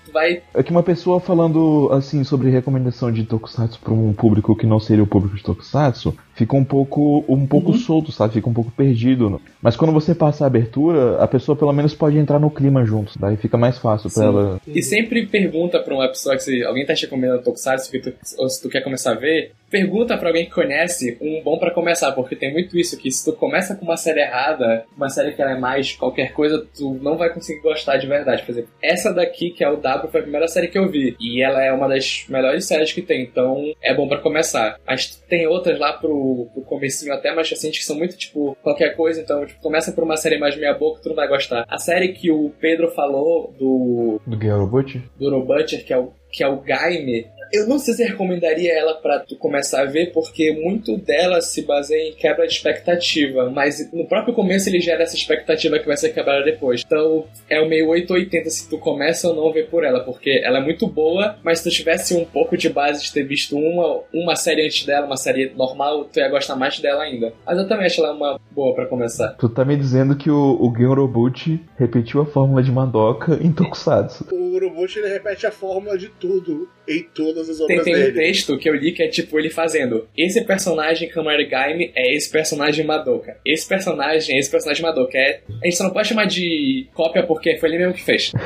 [0.05, 0.43] tu vai.
[0.55, 4.79] é que uma pessoa falando assim sobre recomendação de Tokusatsu pra um público que não
[4.81, 8.35] seria o público de Tokusatsu, fica um pouco um pouco solto, sabe?
[8.35, 9.41] Fica um pouco perdido.
[9.61, 13.19] Mas quando você passa a abertura, a pessoa pelo menos pode entrar no clima junto,
[13.19, 14.29] daí fica mais fácil pra Sim.
[14.29, 14.61] ela.
[14.67, 18.13] E sempre pergunta pra uma pessoa que se alguém tá te recomendando Tokusatsu que tu,
[18.39, 21.71] ou se tu quer começar a ver, pergunta pra alguém que conhece um bom pra
[21.71, 25.33] começar, porque tem muito isso, que se tu começa com uma série errada, uma série
[25.33, 28.43] que ela é mais qualquer coisa, tu não vai conseguir gostar de verdade.
[28.43, 31.17] Por exemplo, essa daqui, que é o W, foi a primeira série que eu vi,
[31.21, 34.77] e ela é uma das melhores séries que tem, então é bom pra começar.
[34.87, 38.97] Mas tem outras lá pro, pro comecinho até mais recente que são muito, tipo, qualquer
[38.97, 41.65] coisa, então, tipo, começa por uma série mais meia boca, tu não vai gostar.
[41.69, 45.03] A série que o Pedro falou do Do Gale Robot?
[45.19, 48.73] do No Butcher, que é o, que é o Gaime, eu não sei se recomendaria
[48.73, 53.51] ela pra tu começar a ver, porque muito dela se baseia em quebra de expectativa,
[53.51, 56.83] mas no próprio começo ele gera essa expectativa que vai ser quebrada depois.
[56.85, 60.59] Então é o meio 880 se tu começa ou não ver por ela, porque ela
[60.59, 64.01] é muito boa, mas se tu tivesse um pouco de base de ter visto uma,
[64.13, 67.33] uma série antes dela, uma série normal, tu ia gostar mais dela ainda.
[67.47, 69.35] Mas eu também acho ela uma boa pra começar.
[69.39, 74.27] Tu tá me dizendo que o, o Robot repetiu a fórmula de Madoka em Tokusatsu.
[74.33, 77.99] O Urobot ele repete a fórmula de tudo em todas as Tem, obras tem um
[77.99, 78.13] dele.
[78.13, 82.31] texto que eu li que é tipo ele fazendo esse personagem Kamari Gaime é esse
[82.31, 83.37] personagem Madoka.
[83.45, 85.17] Esse personagem é esse personagem Madoka.
[85.17, 88.33] É, a gente só não pode chamar de cópia porque foi ele mesmo que fez.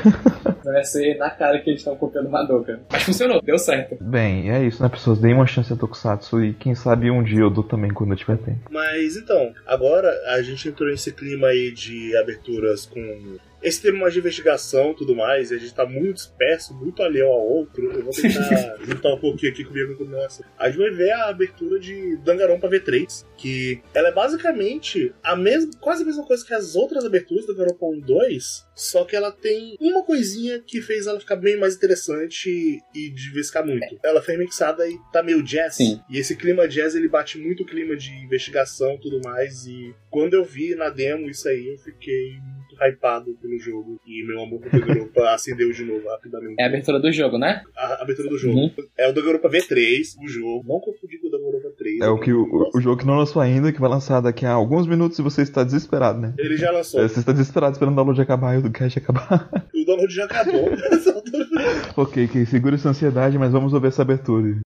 [0.65, 2.81] Vai ser na cara que eles estão copiando Madoka.
[2.91, 3.97] Mas funcionou, deu certo.
[4.01, 5.19] Bem, é isso, né, pessoas?
[5.21, 8.17] Deem uma chance a Tokusatsu e quem sabe um dia eu dou também quando eu
[8.17, 8.61] tiver tempo.
[8.71, 14.13] Mas então, agora a gente entrou nesse clima aí de aberturas com esse tema mais
[14.13, 17.91] de investigação e tudo mais, e a gente tá muito disperso, muito alheio ao outro.
[17.91, 20.45] Eu vou tentar juntar um pouquinho aqui comigo com nossa.
[20.59, 25.71] A gente vai ver a abertura de Danganronpa V3, que ela é basicamente a mesma,
[25.81, 29.17] quase a mesma coisa que as outras aberturas do Danganronpa 1 e 2, só que
[29.17, 33.99] ela tem uma coisinha que fez ela ficar bem mais interessante e diversificar muito.
[34.05, 35.77] Ela foi remixada e tá meio jazz.
[35.77, 36.01] Sim.
[36.11, 39.67] E esse clima jazz, ele bate muito o clima de investigação e tudo mais.
[39.67, 42.35] E quando eu vi na demo isso aí, eu fiquei
[42.75, 44.01] muito hypado pelo jogo.
[44.07, 46.57] E meu amor por Danganronpa acendeu de novo rapidamente.
[46.59, 47.63] É a abertura do jogo, né?
[47.77, 48.59] A abertura do jogo.
[48.59, 48.71] Uhum.
[48.99, 50.65] É o Danganronpa V3, o jogo.
[50.67, 52.01] Não confundir com o Danganronpa 3.
[52.01, 54.53] É o que o, o jogo que não lançou ainda, que vai lançar daqui a
[54.53, 56.35] alguns minutos e você está desesperado, né?
[56.39, 57.01] Ele já lançou.
[57.01, 59.51] É, Você está desesperado esperando o download acabar e o cast acabar.
[59.75, 60.71] O download já acabou.
[61.97, 64.61] ok, ok, segura essa ansiedade, mas vamos ouvir essa abertura.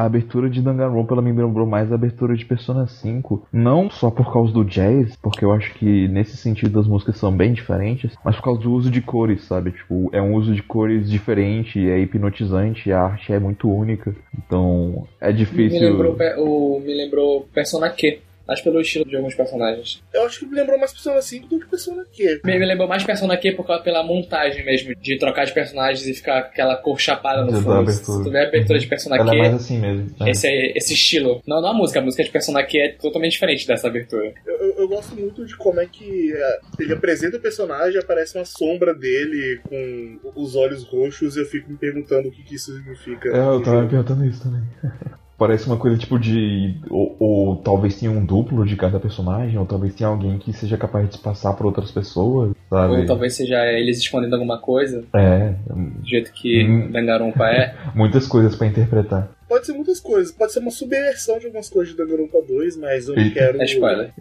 [0.00, 4.10] A abertura de Danganronpa ela me lembrou mais a abertura de Persona 5, não só
[4.10, 8.16] por causa do jazz, porque eu acho que nesse sentido as músicas são bem diferentes,
[8.24, 9.72] mas por causa do uso de cores, sabe?
[9.72, 14.14] Tipo, é um uso de cores diferente, é hipnotizante, a arte é muito única.
[14.46, 15.90] Então, é Me difícil.
[15.90, 18.18] lembrou, pe- o, me lembrou Persona Q.
[18.50, 20.02] Acho pelo estilo de alguns personagens.
[20.12, 22.40] Eu acho que me lembrou mais Persona 5 do que Persona Q.
[22.44, 26.06] Me, me lembrou mais Persona Q por causa, pela montagem mesmo, de trocar de personagens
[26.06, 27.90] e ficar aquela cor chapada no fundo.
[27.90, 30.10] Se tu vê a abertura de Persona Ela Q, é mais assim mesmo.
[30.20, 30.30] né?
[30.30, 31.40] esse, é- esse estilo.
[31.46, 34.32] Não, não a música, a música de Persona Q é totalmente diferente dessa abertura.
[34.44, 38.36] Eu, eu- eu gosto muito de como é que é, ele apresenta o personagem, aparece
[38.36, 42.54] uma sombra dele com os olhos roxos e eu fico me perguntando o que, que
[42.56, 43.28] isso significa.
[43.28, 43.88] É, eu tava me jogo.
[43.90, 44.62] perguntando isso também.
[45.40, 46.74] Parece uma coisa tipo de.
[46.90, 50.76] Ou, ou talvez tenha um duplo de cada personagem, ou talvez tenha alguém que seja
[50.76, 52.92] capaz de se passar por outras pessoas, sabe?
[52.94, 56.90] Ou talvez seja eles escondendo alguma coisa, É, do jeito que Hum.
[56.92, 57.74] Danganronpa é.
[57.96, 59.30] muitas coisas pra interpretar.
[59.48, 63.08] Pode ser muitas coisas, pode ser uma subversão de algumas coisas de Danganronpa 2, mas
[63.08, 63.64] eu não quero É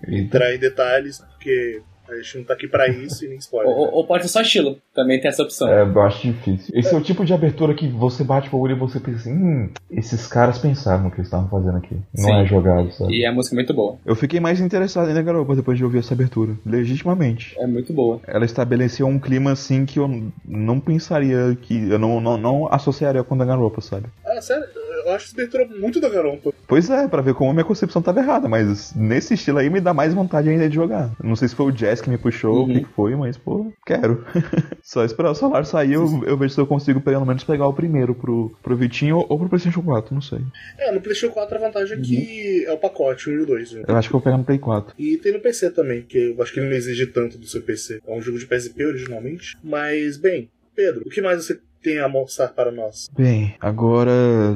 [0.08, 3.72] entrar em detalhes porque a gente não tá aqui pra isso e nem spoiler.
[3.72, 5.68] Ou, ou- ou pode ser só estilo, também tem essa opção.
[5.70, 6.74] É, eu acho difícil.
[6.78, 9.34] Esse é o tipo de abertura que você bate o olho e você pensa assim,
[9.34, 11.96] hum, esses caras pensaram no que eles estavam fazendo aqui.
[12.18, 12.34] Não Sim.
[12.42, 13.14] é jogado, sabe?
[13.18, 13.98] E a música é muito boa.
[14.06, 16.54] Eu fiquei mais interessado em Garopa depois de ouvir essa abertura.
[16.66, 17.56] Legitimamente.
[17.60, 18.20] É muito boa.
[18.28, 21.90] Ela estabeleceu um clima assim que eu não pensaria que.
[21.90, 24.08] Eu não, não, não associaria com Danganronpa, sabe?
[24.26, 24.66] Ah, sério?
[25.06, 26.52] Eu acho essa abertura muito Danganronpa.
[26.68, 29.80] Pois é, pra ver como a minha concepção tava errada, mas nesse estilo aí me
[29.82, 31.12] dá mais vontade ainda de jogar.
[31.24, 32.86] Não sei se foi o Jazz que me puxou, o que Uhum.
[32.96, 34.26] foi, mas pô, quero.
[34.84, 37.74] Só esperar o salário sair, eu, eu vejo se eu consigo pelo menos pegar o
[37.74, 40.40] primeiro pro, pro Vitinho ou pro PlayStation 4, não sei.
[40.78, 43.72] É, no PlayStation 4 a vantagem é que é o pacote 1 e o 2.
[43.74, 43.84] Né?
[43.88, 44.94] Eu acho que eu vou pegar no Play 4.
[44.98, 47.62] E tem no PC também, que eu acho que ele não exige tanto do seu
[47.62, 48.00] PC.
[48.06, 49.58] É um jogo de PSP originalmente.
[49.64, 53.10] Mas, bem, Pedro, o que mais você tem a mostrar para nós?
[53.16, 54.12] Bem, agora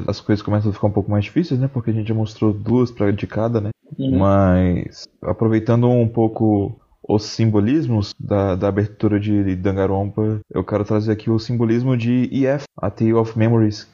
[0.07, 1.69] as coisas começam a ficar um pouco mais difíceis, né?
[1.71, 3.69] Porque a gente já mostrou duas pra de cada, né?
[3.97, 4.17] Uhum.
[4.17, 6.75] Mas aproveitando um pouco
[7.07, 12.65] os simbolismos da, da abertura de Danganronpa, eu quero trazer aqui o simbolismo de EF,
[12.77, 13.87] A Tale of Memories.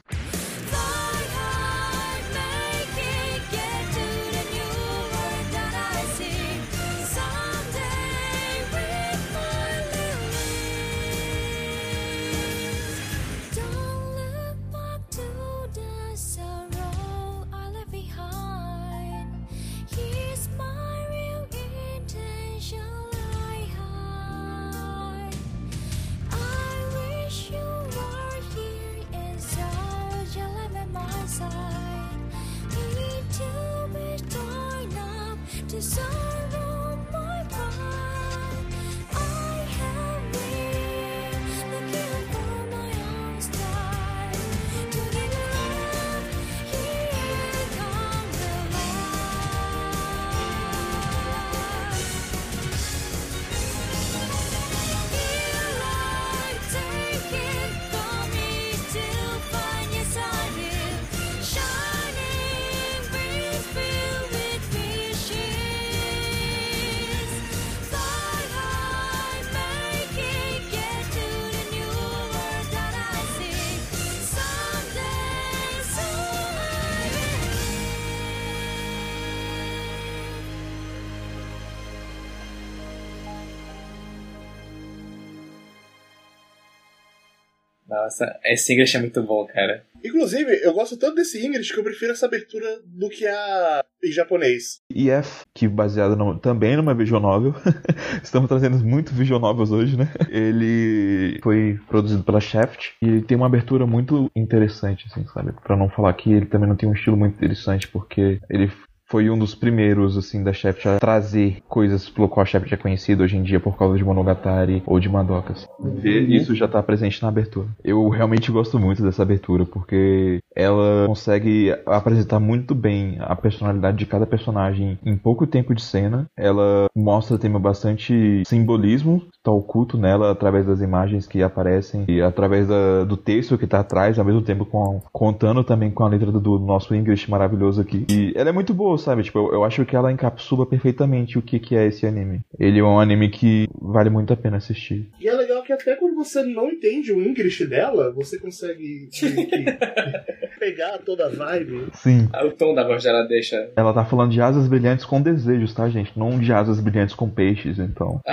[88.03, 89.83] Nossa, esse English é muito bom, cara.
[90.03, 94.12] Inclusive, eu gosto tanto desse English que eu prefiro essa abertura do que a em
[94.13, 94.79] japonês.
[94.95, 97.53] EF, que baseado no- também numa visual novel.
[98.23, 100.07] Estamos trazendo muito visual novels hoje, né?
[100.29, 105.52] Ele foi produzido pela Shaft e ele tem uma abertura muito interessante, assim, sabe?
[105.63, 108.71] Pra não falar que ele também não tem um estilo muito interessante, porque ele
[109.10, 112.77] foi um dos primeiros, assim, da Shaft a trazer coisas pelo qual a Shaft é
[112.77, 115.67] conhecida hoje em dia por causa de Monogatari ou de Madokas.
[116.03, 117.67] E isso já tá presente na abertura.
[117.83, 124.05] Eu realmente gosto muito dessa abertura, porque ela consegue apresentar muito bem a personalidade de
[124.05, 126.27] cada personagem em pouco tempo de cena.
[126.37, 132.67] Ela mostra tem bastante simbolismo, tá oculto nela através das imagens que aparecem e através
[132.67, 136.31] da- do texto que tá atrás, ao mesmo tempo com, contando também com a letra
[136.31, 138.05] do, do nosso English maravilhoso aqui.
[138.10, 139.23] E ela é muito boa, sabe?
[139.23, 142.41] Tipo, eu, eu acho que ela encapsula perfeitamente o que, que é esse anime.
[142.60, 145.10] Ele é um anime que vale muito a pena assistir.
[145.19, 149.10] E é legal que até quando você não entende o English dela, você consegue.
[149.12, 149.65] que- que-
[150.60, 151.87] pegar toda a vibe.
[151.93, 152.27] Sim.
[152.33, 153.71] Ah, O tom da voz dela deixa.
[153.77, 156.12] Ela tá falando de asas brilhantes com desejos, tá, gente?
[156.19, 158.19] Não de asas brilhantes com peixes, então.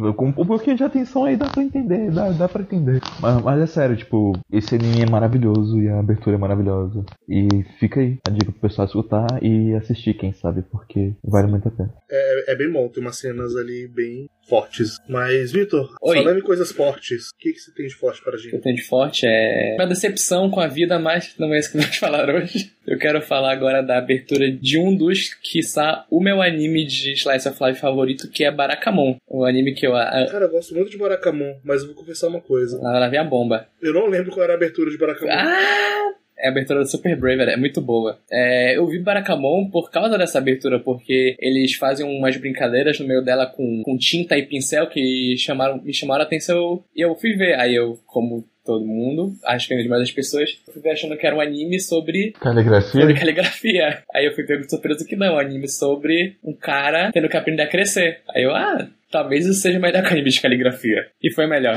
[0.00, 0.16] Vamos.
[0.16, 3.00] com um pouquinho de atenção aí dá pra entender, dá, dá pra entender.
[3.20, 7.04] Mas, mas é sério, tipo, esse anime é maravilhoso e a abertura é maravilhosa.
[7.28, 7.46] E
[7.78, 11.70] fica aí a dica pro pessoal escutar e assistir, quem sabe, porque vale muito a
[11.70, 11.92] pena.
[12.10, 14.96] É, é bem bom, tem umas cenas ali bem fortes.
[15.06, 18.38] Mas, Vitor, falando em coisas fortes, o que, que você tem de forte para a
[18.38, 18.62] que eu gente?
[18.62, 21.96] tenho de forte é uma decepção com a vida, mas não é isso que vamos
[21.96, 22.72] falar hoje.
[22.86, 27.48] Eu quero falar agora da abertura de um dos, quiçá, o meu anime de Slice
[27.48, 29.16] of Life favorito, que é Barakamon.
[29.28, 29.94] O anime que eu.
[29.94, 32.78] A, Cara, eu gosto muito de Barakamon, mas eu vou confessar uma coisa.
[32.78, 33.66] a, lá vem a bomba.
[33.82, 35.30] Eu não lembro qual era a abertura de Barakamon.
[35.30, 36.23] Ah!
[36.38, 38.18] É a abertura do Super Brave, é muito boa.
[38.30, 43.22] É, eu vi Barakamon por causa dessa abertura, porque eles fazem umas brincadeiras no meio
[43.22, 47.34] dela com, com tinta e pincel que chamaram, me chamaram a atenção e eu fui
[47.34, 47.54] ver.
[47.58, 51.36] Aí eu, como todo mundo, acho que a maioria das pessoas, fui achando que era
[51.36, 53.00] um anime sobre Caligrafia?
[53.00, 54.02] sobre caligrafia.
[54.12, 57.28] Aí eu fui pego de surpresa que não, é um anime sobre um cara tendo
[57.28, 58.22] que aprender a crescer.
[58.34, 61.06] Aí eu, ah, talvez isso seja melhor que o anime de caligrafia.
[61.22, 61.76] E foi melhor.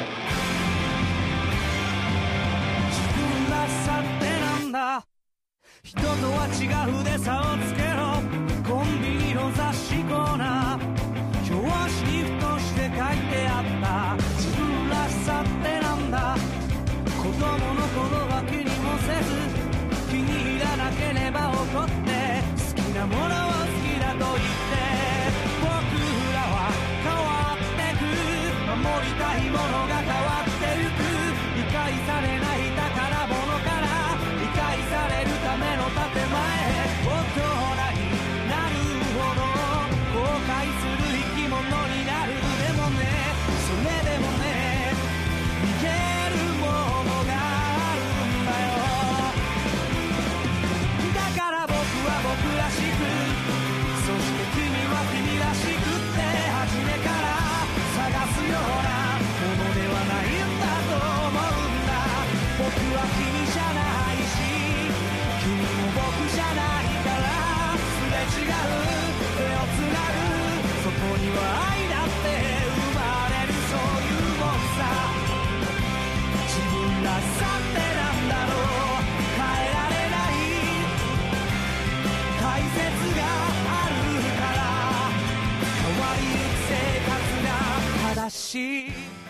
[5.83, 7.86] 人とは違うで差をつけ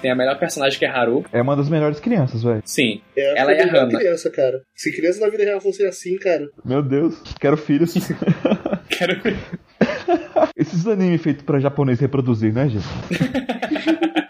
[0.02, 1.26] Tem a melhor personagem que é Haru.
[1.34, 2.62] É uma das melhores crianças, velho.
[2.66, 3.98] Sim, É, Ela ela e a é Hana.
[3.98, 4.62] criança, cara.
[4.76, 6.48] Se criança na vida real fosse assim, cara.
[6.64, 7.94] Meu Deus, quero filhos.
[8.90, 9.20] quero.
[10.56, 12.86] Esses animes feitos pra japonês reproduzir, né, gente?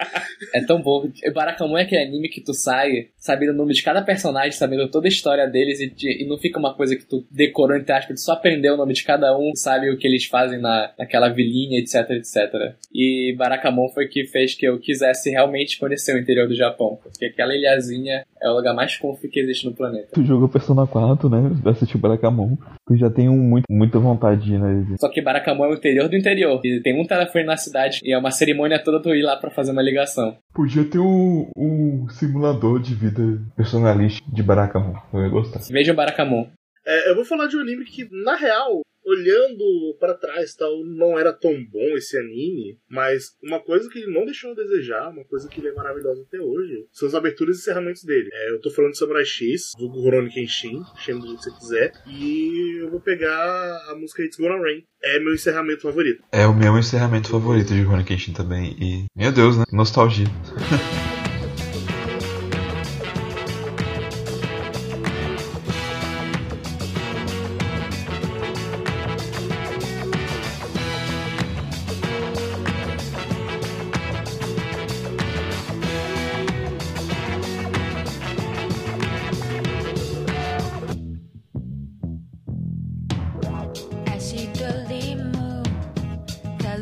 [0.53, 1.09] É tão bom.
[1.33, 5.07] Barakamon é aquele anime que tu sai sabendo o nome de cada personagem, sabendo toda
[5.07, 8.25] a história deles e, e não fica uma coisa que tu decorou, entre aspas, tu
[8.25, 11.79] só aprendeu o nome de cada um, sabe o que eles fazem na, naquela vilinha,
[11.79, 12.75] etc, etc.
[12.93, 17.25] E Barakamon foi que fez que eu quisesse realmente conhecer o interior do Japão, porque
[17.25, 20.09] aquela ilhazinha é o lugar mais fofo que existe no planeta.
[20.13, 21.51] Tu jogou Persona 4, né?
[21.65, 22.57] Assistiu Barakamon.
[22.87, 24.95] Tu já tem um muito, muita vontade de ir, né?
[24.99, 26.59] Só que Barakamon é o interior do interior.
[26.63, 29.51] E tem um telefone na cidade e é uma cerimônia toda tu ir lá pra
[29.51, 30.37] fazer uma ligação.
[30.53, 34.95] Podia ter um, um simulador de vida personalista de Barakamon.
[35.13, 35.59] Eu ia gostar.
[35.69, 36.47] Vejam Barakamon.
[36.85, 41.17] É, eu vou falar de um anime que, na real, olhando pra trás tal, não
[41.17, 45.23] era tão bom esse anime, mas uma coisa que ele não deixou a desejar, uma
[45.23, 48.29] coisa que ele é maravilhosa até hoje, são as aberturas e encerramentos dele.
[48.33, 51.59] É, eu tô falando de Samurai X, do Rurouni Kenshin, chame do jeito que você
[51.59, 54.83] quiser, e eu vou pegar a música It's Gonna Rain.
[55.01, 56.23] É meu encerramento favorito.
[56.31, 58.75] É o meu encerramento favorito de Rurouni Kenshin também.
[58.81, 59.63] E, meu Deus, né?
[59.71, 60.25] Nostalgia.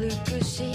[0.08, 0.75] plus que j'ai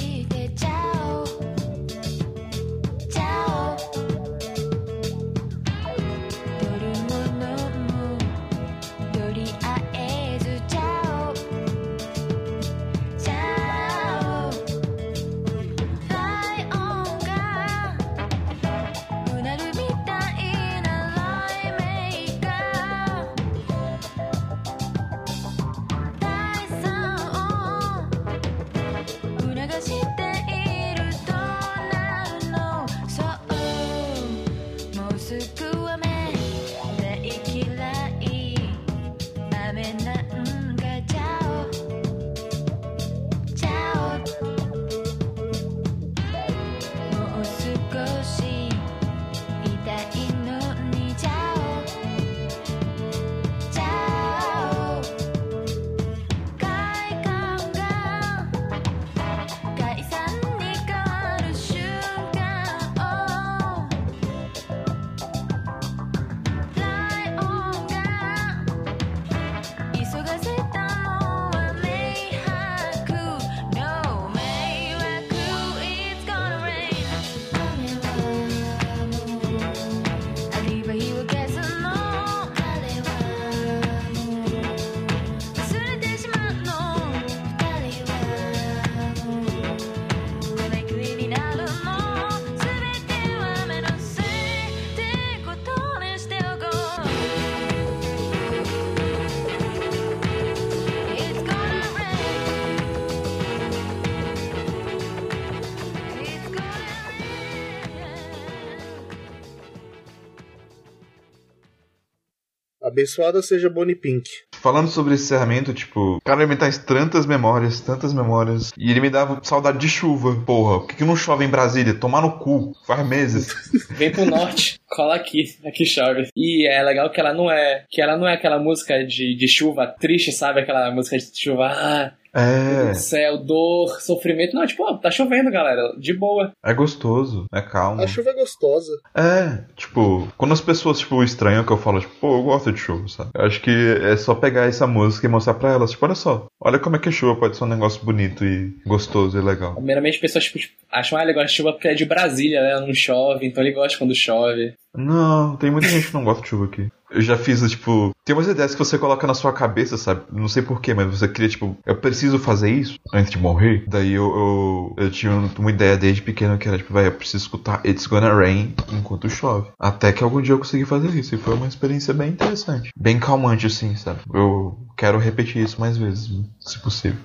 [112.90, 114.28] Abençoada seja Bonnie Pink.
[114.60, 118.72] Falando sobre esse encerramento, tipo, o cara me traz tantas memórias, tantas memórias.
[118.76, 120.36] E ele me dava saudade de chuva.
[120.44, 121.94] Porra, por que, que não chove em Brasília?
[121.94, 122.72] Tomar no cu.
[122.86, 123.54] Faz meses.
[123.90, 126.28] Vem pro norte, cola aqui, aqui chove.
[126.36, 127.84] E é legal que ela não é.
[127.88, 130.60] Que ela não é aquela música de, de chuva triste, sabe?
[130.60, 131.68] Aquela música de chuva.
[131.68, 132.94] Ah, É.
[132.94, 134.54] Céu, dor, sofrimento.
[134.54, 135.94] Não, tipo, ó, tá chovendo, galera.
[135.98, 136.52] De boa.
[136.64, 138.02] É gostoso, é calmo.
[138.02, 138.92] A chuva é gostosa.
[139.14, 142.78] É, tipo, quando as pessoas, tipo, estranham que eu falo, tipo, pô, eu gosto de
[142.78, 143.30] chuva, sabe?
[143.34, 146.46] Eu acho que é só pegar essa música e mostrar pra elas, tipo, olha só,
[146.60, 149.74] olha como é que a chuva pode ser um negócio bonito e gostoso e legal.
[149.74, 150.58] Primeiramente, as pessoas tipo,
[150.90, 152.86] acham, ah, ele gosta de chuva porque é de Brasília, né?
[152.86, 154.74] Não chove, então ele gosta quando chove.
[154.94, 156.88] Não, tem muita gente que não gosta de chuva aqui.
[157.10, 160.22] Eu já fiz, tipo, tem umas ideias que você coloca na sua cabeça, sabe?
[160.30, 163.84] Não sei porquê, mas você cria, tipo, eu preciso fazer isso antes de morrer.
[163.88, 167.44] Daí eu, eu, eu tinha uma ideia desde pequeno que era, tipo, velho, eu preciso
[167.44, 169.70] escutar It's Gonna Rain enquanto chove.
[169.78, 171.34] Até que algum dia eu consegui fazer isso.
[171.34, 172.90] E foi uma experiência bem interessante.
[172.96, 174.20] Bem calmante, assim, sabe?
[174.32, 176.30] Eu quero repetir isso mais vezes,
[176.60, 177.18] se possível.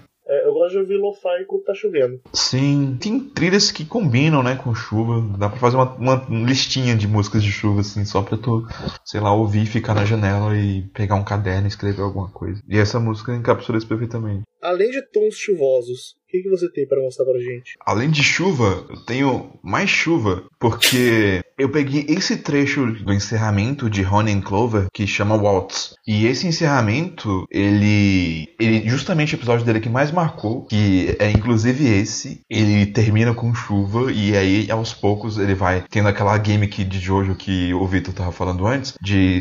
[0.67, 2.19] De ouvir lo-fi quando tá chovendo.
[2.33, 5.21] Sim, tem trilhas que combinam, né, com chuva.
[5.37, 8.67] Dá pra fazer uma, uma listinha de músicas de chuva, assim, só pra tu,
[9.03, 12.61] sei lá, ouvir, ficar na janela e pegar um caderno e escrever alguma coisa.
[12.67, 14.43] E essa música encapsula isso perfeitamente.
[14.65, 17.75] Além de tons chuvosos, o que, que você tem pra mostrar pra gente?
[17.85, 24.03] Além de chuva, eu tenho mais chuva, porque eu peguei esse trecho do encerramento de
[24.03, 25.93] Honey and Clover, que chama Waltz.
[26.07, 31.87] E esse encerramento, ele, ele justamente o episódio dele que mais marcou, que é inclusive
[31.87, 36.99] esse, ele termina com chuva e aí aos poucos ele vai tendo aquela gimmick de
[36.99, 39.39] Jojo que o Vitor tava falando antes, de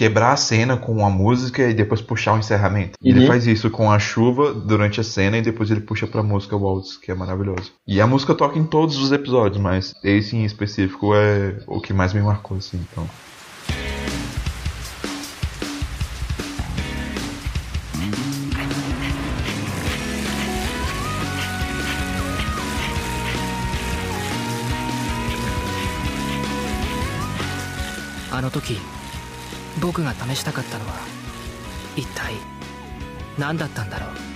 [0.00, 2.92] quebrar a cena com uma música e depois puxar o um encerramento.
[3.02, 3.10] Uhum.
[3.10, 6.56] Ele faz isso com a chuva durante a cena e depois ele puxa pra música
[6.56, 7.70] Waltz, que é maravilhoso.
[7.86, 11.92] E a música toca em todos os episódios, mas esse em específico é o que
[11.92, 13.06] mais me marcou, assim, então.
[28.32, 28.40] A
[29.80, 30.94] 僕が試したかったのは
[31.96, 32.34] 一体
[33.38, 34.29] 何だったんだろう？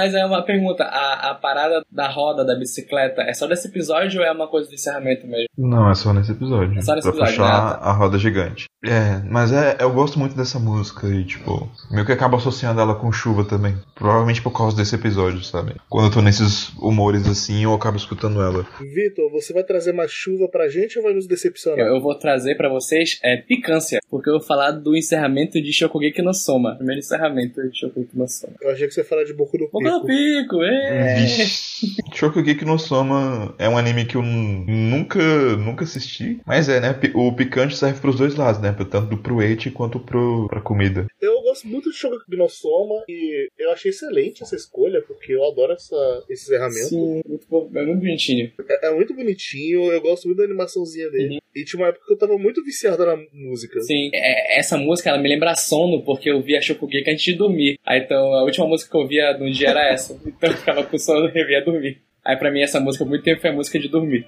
[0.00, 4.20] Mas é uma pergunta, a, a parada da roda da bicicleta é só desse episódio
[4.20, 5.46] ou é uma coisa do encerramento mesmo?
[5.58, 6.78] Não, é só nesse episódio.
[6.78, 7.78] É só nesse pra episódio, fechar né?
[7.82, 8.66] a roda gigante.
[8.84, 12.94] É, mas é, eu gosto muito dessa música e, tipo, meio que acabo associando ela
[12.94, 13.76] com chuva também.
[13.94, 15.74] Provavelmente por causa desse episódio, sabe?
[15.88, 18.66] Quando eu tô nesses humores assim, eu acabo escutando ela.
[18.80, 21.78] Vitor, você vai trazer mais chuva pra gente ou vai nos decepcionar?
[21.78, 25.72] Eu, eu vou trazer pra vocês é picância, porque eu vou falar do encerramento de
[25.72, 26.76] Shokugeki no Soma.
[26.76, 28.54] Primeiro encerramento de Shokugeki no Soma.
[28.62, 30.50] Eu achei que você ia falar de Boku no Boku no Pico.
[30.50, 31.20] Pico, é.
[31.80, 31.96] Vixe.
[32.12, 35.20] Shokugeki no Soma é um anime que eu nunca,
[35.56, 36.40] nunca assisti.
[36.46, 36.94] Mas é, né?
[37.14, 38.74] O picante serve pros dois lados, né?
[38.90, 41.06] Tanto pro eit quanto pro, pra comida.
[41.20, 45.44] Eu gosto muito de Shogeki no Soma e eu achei excelente essa escolha, porque eu
[45.44, 46.88] adoro essa, esse encerramento.
[46.88, 48.52] Sim, muito bom, é muito bonitinho.
[48.68, 51.38] É, é muito bonitinho, eu gosto muito da animaçãozinha dele.
[51.54, 53.80] E tinha uma época que eu tava muito viciado na música.
[53.80, 57.78] Sim, é- essa música ela me lembra sono, porque eu via Shokugeki antes de dormir.
[57.84, 60.18] Aí então a última música que eu via no dia era essa.
[60.24, 62.00] Então eu ficava com sono e via dormir.
[62.24, 64.26] Aí pra mim essa música muito tempo foi a música de dormir.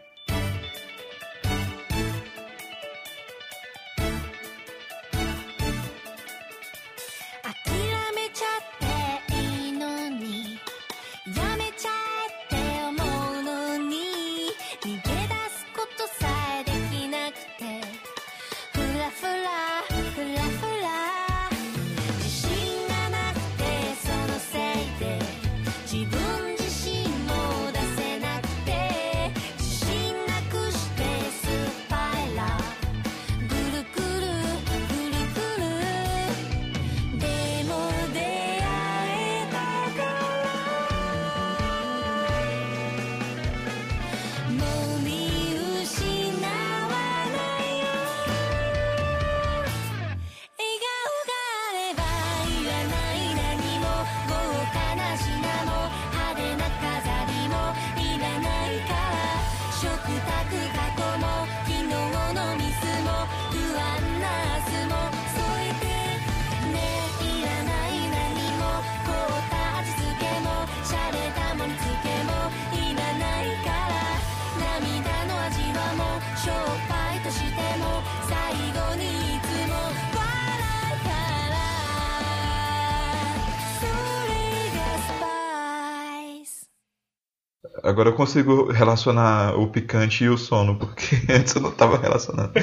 [88.23, 92.53] Consigo relacionar o picante e o sono, porque antes eu não tava relacionando.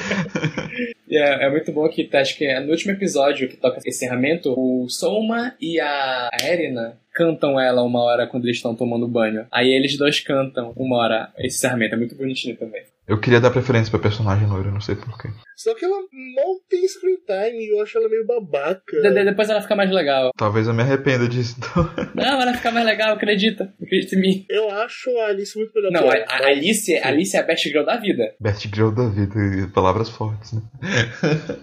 [1.12, 4.54] É, é muito bom que tá, acho que é no último episódio que toca encerramento,
[4.56, 9.44] o Soma e a Erina cantam ela uma hora quando eles estão tomando banho.
[9.50, 12.84] Aí eles dois cantam uma hora esse encerramento, é muito bonitinho também.
[13.10, 15.28] Eu queria dar preferência pra personagem loira, não sei porquê.
[15.56, 19.00] Só que ela mal tem screen time e eu acho ela meio babaca.
[19.02, 20.30] De- de- depois ela fica mais legal.
[20.36, 21.56] Talvez eu me arrependa disso.
[21.58, 21.90] então.
[22.14, 23.74] Não, ela fica mais legal, acredita.
[23.82, 24.46] Acredita em mim.
[24.48, 27.42] Eu acho a Alice muito melhor Não, que a, a Alice, a Alice é a
[27.42, 28.34] best girl da vida.
[28.40, 29.34] Best Girl da vida,
[29.64, 30.62] e palavras fortes, né?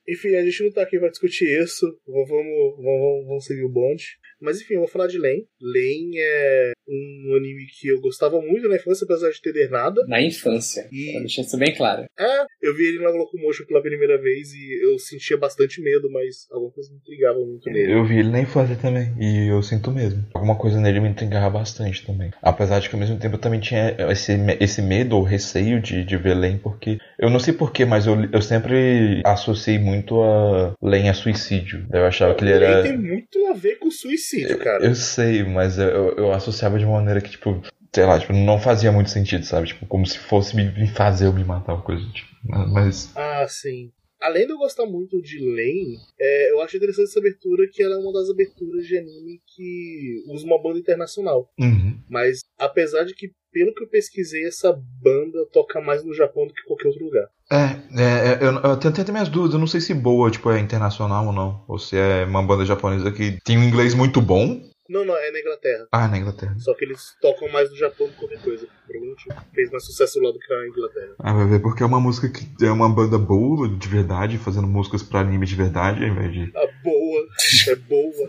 [0.08, 1.86] Enfim, a gente não tá aqui pra discutir isso.
[2.06, 4.04] Vamos, vamos, vamos, vamos seguir o bonde.
[4.42, 5.44] Mas enfim, eu vou falar de Len.
[5.62, 10.02] Len é um anime que eu gostava muito na infância, apesar de ter nada.
[10.08, 10.88] Na infância.
[10.92, 12.06] E- Pra deixar isso bem claro.
[12.18, 16.48] É, eu vi ele na Locomotion pela primeira vez e eu sentia bastante medo, mas
[16.52, 17.92] alguma coisa me intrigava muito nele.
[17.94, 20.24] Eu vi ele na infância também, e eu sinto mesmo.
[20.34, 22.32] Alguma coisa nele me intrigava bastante também.
[22.42, 26.04] Apesar de que ao mesmo tempo eu também tinha esse, esse medo ou receio de,
[26.06, 30.74] de ver Len, porque eu não sei porquê, mas eu, eu sempre associei muito a
[30.82, 31.86] Len a suicídio.
[31.92, 32.84] Eu achava que ele Len era.
[32.84, 34.27] tem muito a ver com suicídio,
[34.58, 34.86] cara.
[34.86, 37.62] Eu sei, mas eu, eu, eu associava de uma maneira que, tipo,
[37.94, 39.68] sei lá, tipo, não fazia muito sentido, sabe?
[39.68, 42.30] Tipo, como se fosse me, me fazer eu me matar, uma coisa tipo.
[42.44, 43.12] Mas.
[43.16, 43.92] Ah, sim.
[44.20, 47.96] Além de eu gostar muito de Lane, é, eu acho interessante essa abertura que ela
[47.96, 51.52] é uma das aberturas de anime que usa uma banda internacional.
[51.60, 52.00] Uhum.
[52.10, 56.54] Mas apesar de que, pelo que eu pesquisei, essa banda toca mais no Japão do
[56.54, 57.30] que qualquer outro lugar.
[57.50, 60.52] É, é, é, eu, eu tenho até minhas dúvidas, eu não sei se boa, tipo,
[60.52, 61.64] é internacional ou não.
[61.68, 64.62] Ou se é uma banda japonesa que tem um inglês muito bom.
[64.90, 65.88] Não, não, é na Inglaterra.
[65.92, 66.56] Ah, na Inglaterra.
[66.60, 68.68] Só que eles tocam mais no Japão do que qualquer coisa.
[68.86, 69.36] Por algum motivo.
[69.54, 71.16] Fez mais sucesso lá do que na Inglaterra.
[71.20, 74.68] Ah, vai ver, porque é uma música que é uma banda boa, de verdade, fazendo
[74.68, 76.52] músicas pra anime de verdade, ao invés de.
[76.56, 77.28] A boa,
[77.68, 78.28] é boa.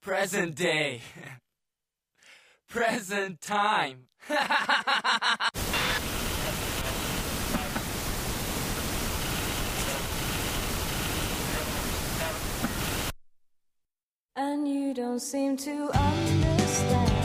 [0.00, 1.00] Present day.
[2.68, 4.06] Present time.
[14.38, 17.15] And you don't seem to understand.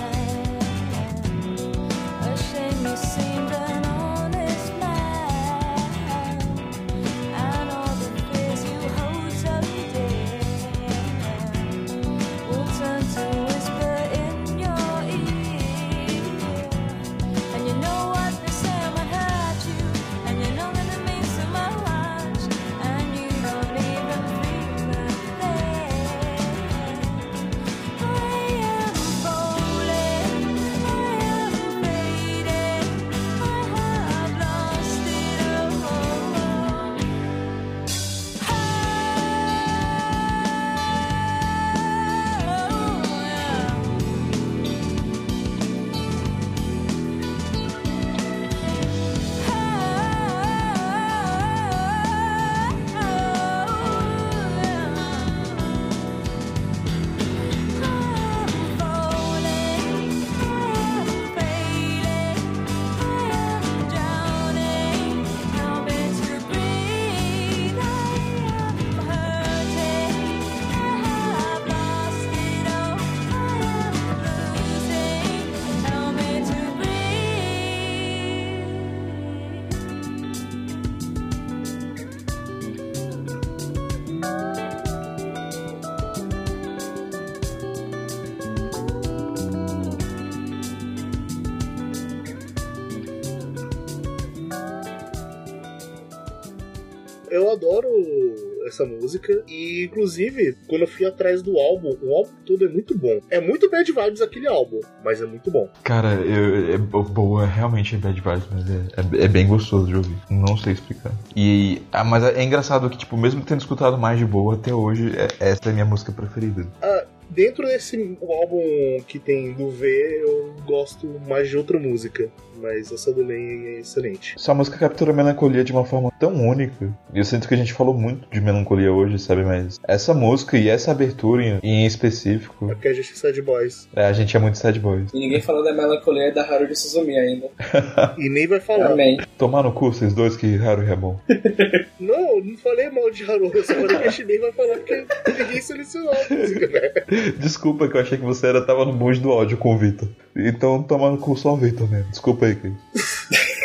[98.81, 99.43] Essa música.
[99.47, 103.19] E, inclusive, quando eu fui atrás do álbum, o álbum todo é muito bom.
[103.29, 105.69] É muito bad vibes aquele álbum, mas é muito bom.
[105.83, 109.87] Cara, eu, é bo- boa, realmente é bad vibes, mas é, é, é bem gostoso
[109.87, 110.15] de ouvir.
[110.29, 111.11] Não sei explicar.
[111.35, 111.81] E.
[111.91, 115.27] Ah, mas é engraçado que, tipo, mesmo tendo escutado mais de boa até hoje, é-
[115.51, 116.65] essa é a minha música preferida.
[116.81, 118.61] Ah, dentro desse álbum
[119.07, 119.87] que tem do V,
[120.23, 122.29] eu gosto mais de outra música.
[122.61, 124.35] mas essa do Len é excelente.
[124.37, 126.93] Essa música captura a melancolia de uma forma tão única.
[127.11, 129.43] E eu sinto que a gente falou muito de melancolia hoje, sabe?
[129.43, 133.41] Mas essa música e essa abertura em, em específico, É porque a gente é sad
[133.41, 133.87] boys.
[133.95, 135.09] é, a gente é muito sad boys.
[135.11, 137.47] E ninguém falou da melancolia da Haruhi Suzumi ainda.
[138.19, 138.91] E nem vai falar.
[138.91, 139.17] Amém.
[139.39, 141.19] Tomar no cu vocês dois que Haru é bom.
[141.99, 144.75] Não, não falei mal de Haru, eu só falei que a gente nem vai falar
[144.77, 145.05] porque
[145.37, 146.91] ninguém selecionou a música, né?
[147.39, 150.07] Desculpa que eu achei que você era, tava no bonde do ódio com o Vitor.
[150.35, 152.09] Então toma no cu só o Vitor mesmo.
[152.09, 152.73] Desculpa aí, Cris.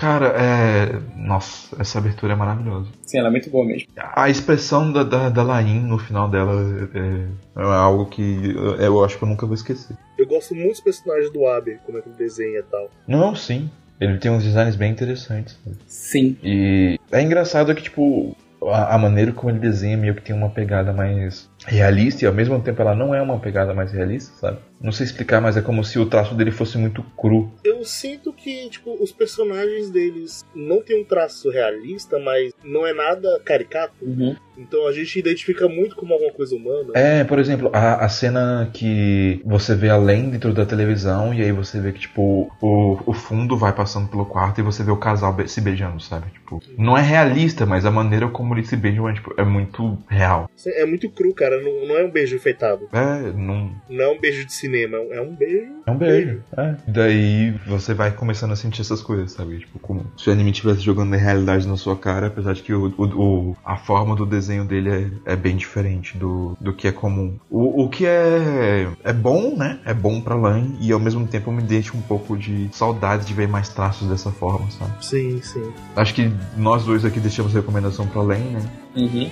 [0.00, 0.98] Cara, é.
[1.14, 2.88] Nossa, essa abertura é maravilhosa.
[3.02, 3.86] Sim, ela é muito boa mesmo.
[3.94, 6.54] A expressão da, da, da Lain no final dela
[6.94, 8.22] é, é algo que
[8.56, 9.94] eu, eu acho que eu nunca vou esquecer.
[10.16, 12.90] Eu gosto muito dos personagens do Abe, como é que ele desenha e tal.
[13.06, 13.68] Não, sim.
[14.00, 15.58] Ele tem uns designs bem interessantes.
[15.86, 16.34] Sim.
[16.42, 20.48] E é engraçado que, tipo, a, a maneira como ele desenha meio que tem uma
[20.48, 24.58] pegada mais realista e ao mesmo tempo ela não é uma pegada mais realista, sabe?
[24.80, 27.50] Não sei explicar, mas é como se o traço dele fosse muito cru.
[27.62, 32.94] Eu sinto que, tipo, os personagens deles não tem um traço realista, mas não é
[32.94, 33.94] nada caricato.
[34.00, 34.34] Uhum.
[34.56, 36.90] Então a gente identifica muito como alguma coisa humana.
[36.94, 41.52] É, por exemplo, a, a cena que você vê além dentro da televisão e aí
[41.52, 44.96] você vê que, tipo, o, o fundo vai passando pelo quarto e você vê o
[44.96, 46.30] casal be- se beijando, sabe?
[46.30, 49.98] Tipo, não é realista, mas a maneira como eles se beijam é, tipo, é muito
[50.08, 50.48] real.
[50.66, 51.49] É muito cru, cara.
[51.58, 52.88] Não, não é um beijo enfeitado.
[52.92, 54.96] É, não, Não é um beijo de cinema.
[55.10, 55.70] É um beijo.
[55.86, 56.42] É um beijo.
[56.56, 56.74] É.
[56.86, 59.58] Daí você vai começando a sentir essas coisas, sabe?
[59.58, 62.72] Tipo, como se o anime estivesse jogando a realidade na sua cara, apesar de que
[62.72, 63.04] o, o-
[63.50, 64.90] o- a forma do desenho dele
[65.26, 67.38] é, é bem diferente do, do que é comum.
[67.50, 69.78] O, o que é, é bom, né?
[69.84, 73.34] É bom pra Lan e ao mesmo tempo me deixa um pouco de saudade de
[73.34, 74.92] ver mais traços dessa forma, sabe?
[75.04, 75.72] Sim, sim.
[75.96, 78.62] Acho que nós dois aqui deixamos recomendação pra Lan, né?
[78.96, 79.30] Uhum.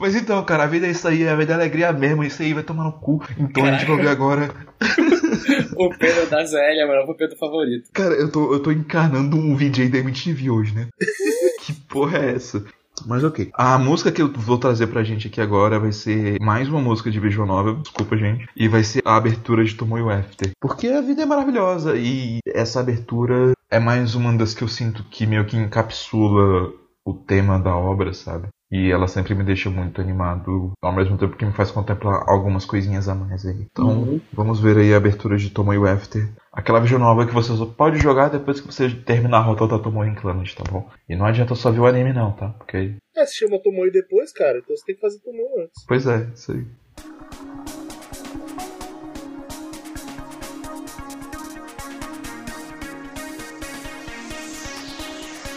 [0.00, 2.54] Mas então, cara, a vida é isso aí, a vida é alegria mesmo, isso aí
[2.54, 3.22] vai tomar no cu.
[3.38, 4.50] Então a gente vai ouvir agora
[5.76, 7.90] O Pedro da Zélia, mano, é o Pedro favorito.
[7.92, 10.88] Cara, eu tô, eu tô encarnando um VJ da MTV hoje, né?
[11.64, 12.64] que porra é essa?
[13.06, 13.50] Mas ok.
[13.54, 17.10] A música que eu vou trazer pra gente aqui agora vai ser mais uma música
[17.10, 18.46] de visual novel, desculpa, gente.
[18.54, 20.50] E vai ser a abertura de Tomoyo After.
[20.60, 25.04] Porque a vida é maravilhosa e essa abertura é mais uma das que eu sinto
[25.04, 26.72] que meio que encapsula
[27.06, 28.48] o tema da obra, sabe?
[28.70, 32.64] E ela sempre me deixa muito animado, ao mesmo tempo que me faz contemplar algumas
[32.64, 33.66] coisinhas a mais aí.
[33.70, 36.28] Então, vamos ver aí a abertura de Tomoyo After.
[36.52, 39.78] Aquela visual nova que você só pode jogar depois que você terminar a rota da
[39.78, 40.88] Tomoyo Planet, tá bom?
[41.08, 42.50] E não adianta só ver o anime não, tá?
[42.50, 42.94] Porque...
[43.16, 45.84] É, se chama Tomoe depois, cara, então você tem que fazer Tomoe antes.
[45.88, 46.64] Pois é, isso aí.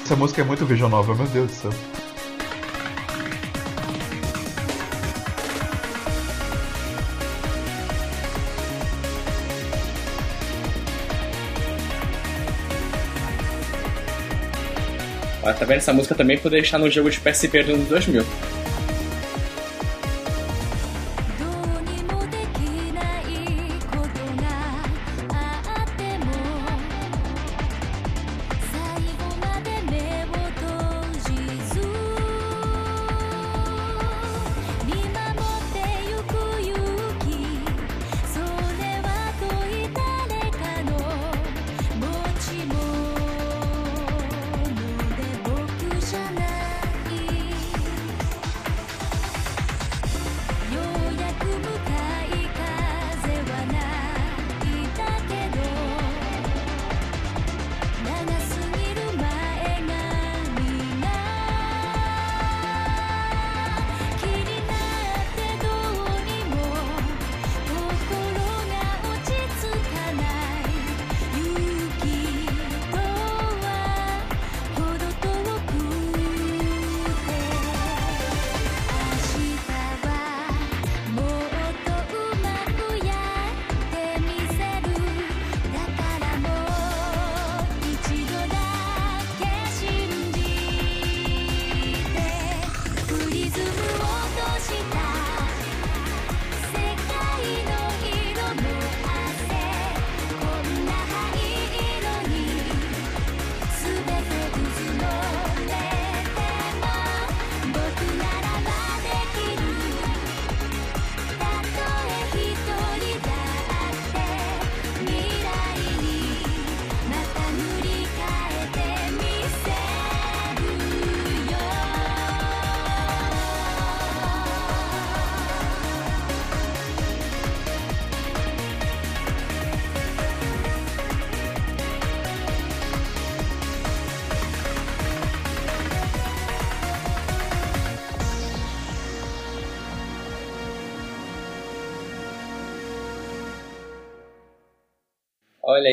[0.03, 2.02] Essa música é muito visual nova, meu Deus do céu.
[15.51, 15.77] Tá vendo?
[15.77, 18.25] Essa música também poderia deixar no jogo de PSP dos anos 2000.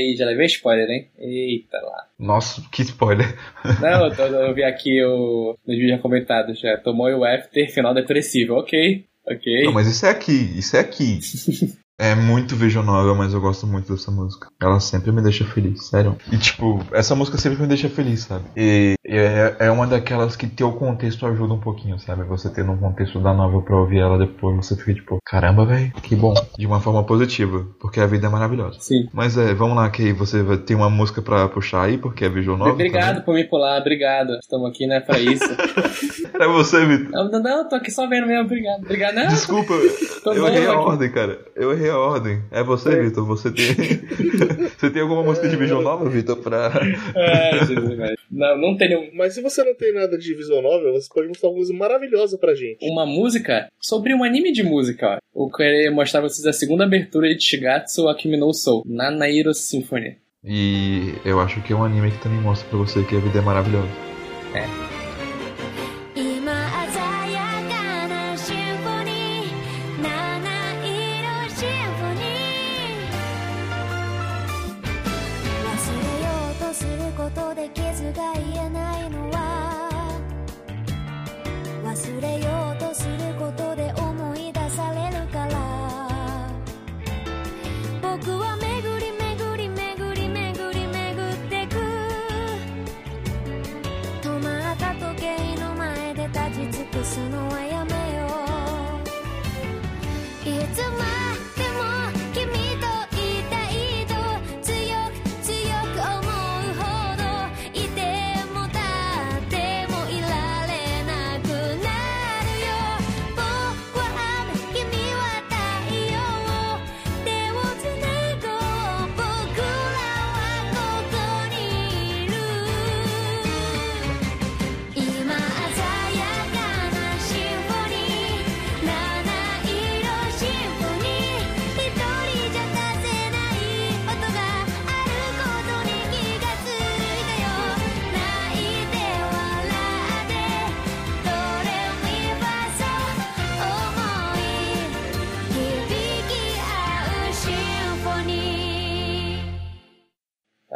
[0.00, 1.08] Aí, já levei spoiler, hein?
[1.18, 2.06] Eita lá.
[2.18, 3.36] Nossa, que spoiler.
[3.80, 7.70] Não, eu, tô- eu vi aqui o, nos vídeos já comentados, já tomou o after,
[7.72, 8.54] final depressivo.
[8.54, 9.64] Ok, ok.
[9.64, 11.20] Não, mas isso é aqui, isso é aqui.
[12.02, 14.48] É muito visual novel, mas eu gosto muito dessa música.
[14.58, 16.16] Ela sempre me deixa feliz, sério.
[16.32, 18.46] E tipo, essa música sempre me deixa feliz, sabe?
[18.56, 22.22] E é, é uma daquelas que teu contexto ajuda um pouquinho, sabe?
[22.24, 25.92] Você tendo um contexto da novel pra ouvir ela depois, você fica tipo, caramba, velho,
[26.02, 26.34] que bom.
[26.58, 28.78] De uma forma positiva, porque a vida é maravilhosa.
[28.80, 29.08] Sim.
[29.12, 32.56] Mas é, vamos lá, que você ter uma música pra puxar aí, porque é visual
[32.56, 32.74] novel.
[32.74, 34.38] Obrigado por me pular, obrigado.
[34.40, 35.46] Estamos aqui, né, pra isso.
[35.56, 36.30] também.
[36.40, 37.10] Era você, Vitor.
[37.10, 38.80] não, não, não, tô aqui só vendo mesmo, obrigado.
[38.82, 39.28] Obrigado, não.
[39.28, 39.74] Desculpa,
[40.24, 40.78] eu errei a aqui.
[40.78, 41.38] ordem, cara.
[41.54, 42.42] Eu errei a ordem.
[42.50, 43.26] É você, Vitor.
[43.26, 43.74] Você tem.
[44.78, 46.70] você tem alguma música de visual novel, Vitor, pra.
[47.14, 48.16] É, Jesus, velho.
[48.30, 51.48] não, não tem Mas se você não tem nada de visual novel, você pode mostrar
[51.48, 52.78] uma coisa maravilhosa pra gente.
[52.82, 55.44] Uma música sobre um anime de música, ó.
[55.44, 60.16] Eu queria mostrar pra vocês a segunda abertura de Shigatsu Akimi no Soul, Nanairo Symphony.
[60.44, 63.38] E eu acho que é um anime que também mostra pra você que a vida
[63.38, 64.10] é maravilhosa.
[64.52, 64.99] 今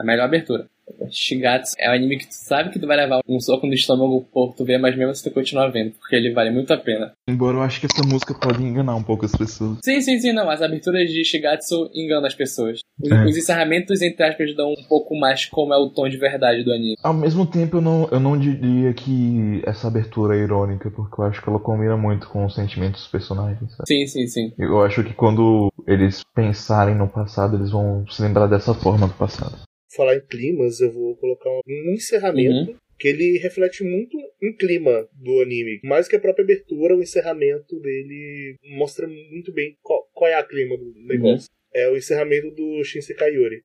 [0.04, 0.66] A melhor abertura.
[1.10, 4.22] Shigatsu é um anime que tu sabe que tu vai levar um soco no estômago
[4.30, 7.12] por tu ver, mas mesmo assim tu continua vendo, porque ele vale muito a pena.
[7.26, 9.78] Embora eu acho que essa música pode enganar um pouco as pessoas.
[9.82, 10.50] Sim, sim, sim, não.
[10.50, 12.80] As aberturas de Shigatsu enganam as pessoas.
[13.02, 13.24] Os, É.
[13.24, 16.70] os encerramentos, entre aspas, dão um pouco mais como é o tom de verdade do
[16.70, 16.96] anime.
[17.02, 21.24] Ao mesmo tempo, eu não, eu não diria que essa abertura é irônica, porque eu
[21.24, 23.88] acho que ela combina muito com os sentimentos dos personagens, sabe?
[23.88, 24.52] Sim, sim, sim.
[24.58, 29.14] Eu acho que quando eles pensarem no passado, eles vão se lembrar dessa forma do
[29.14, 29.56] passado.
[29.94, 35.40] Falar em climas, eu vou colocar um encerramento que ele reflete muito um clima do
[35.40, 35.80] anime.
[35.84, 40.42] Mais que a própria abertura, o encerramento dele mostra muito bem qual, qual é a
[40.42, 41.48] clima do negócio.
[41.72, 43.62] É o encerramento do Shinsekai Yori.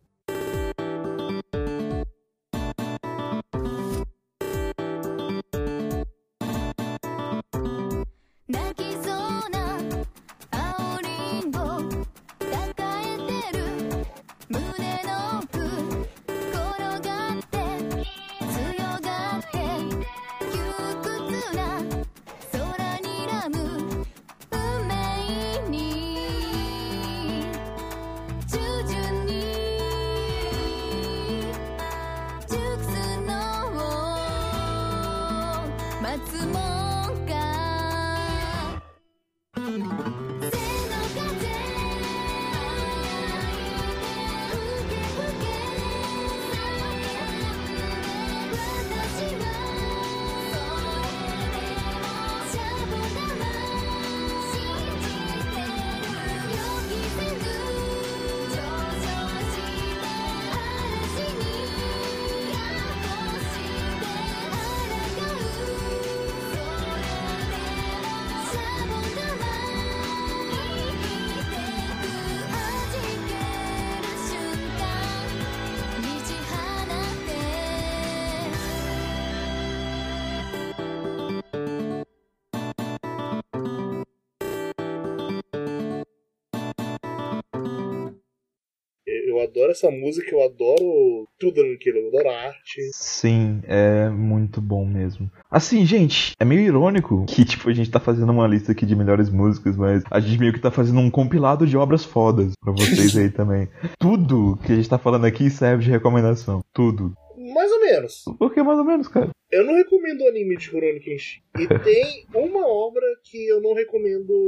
[89.70, 92.82] Adoro essa música, eu adoro tudo naquilo, eu adoro a arte.
[92.94, 95.30] Sim, é muito bom mesmo.
[95.50, 98.96] Assim, gente, é meio irônico que, tipo, a gente tá fazendo uma lista aqui de
[98.96, 102.74] melhores músicas, mas a gente meio que tá fazendo um compilado de obras fodas pra
[102.74, 103.68] vocês aí também.
[103.98, 106.64] Tudo que a gente tá falando aqui serve de recomendação.
[106.74, 107.14] Tudo.
[107.54, 108.24] Mais ou menos.
[108.38, 109.30] Por que mais ou menos, cara?
[109.52, 111.42] Eu não recomendo o anime de Rurouni Kenshin.
[111.60, 114.46] E tem uma obra que eu não recomendo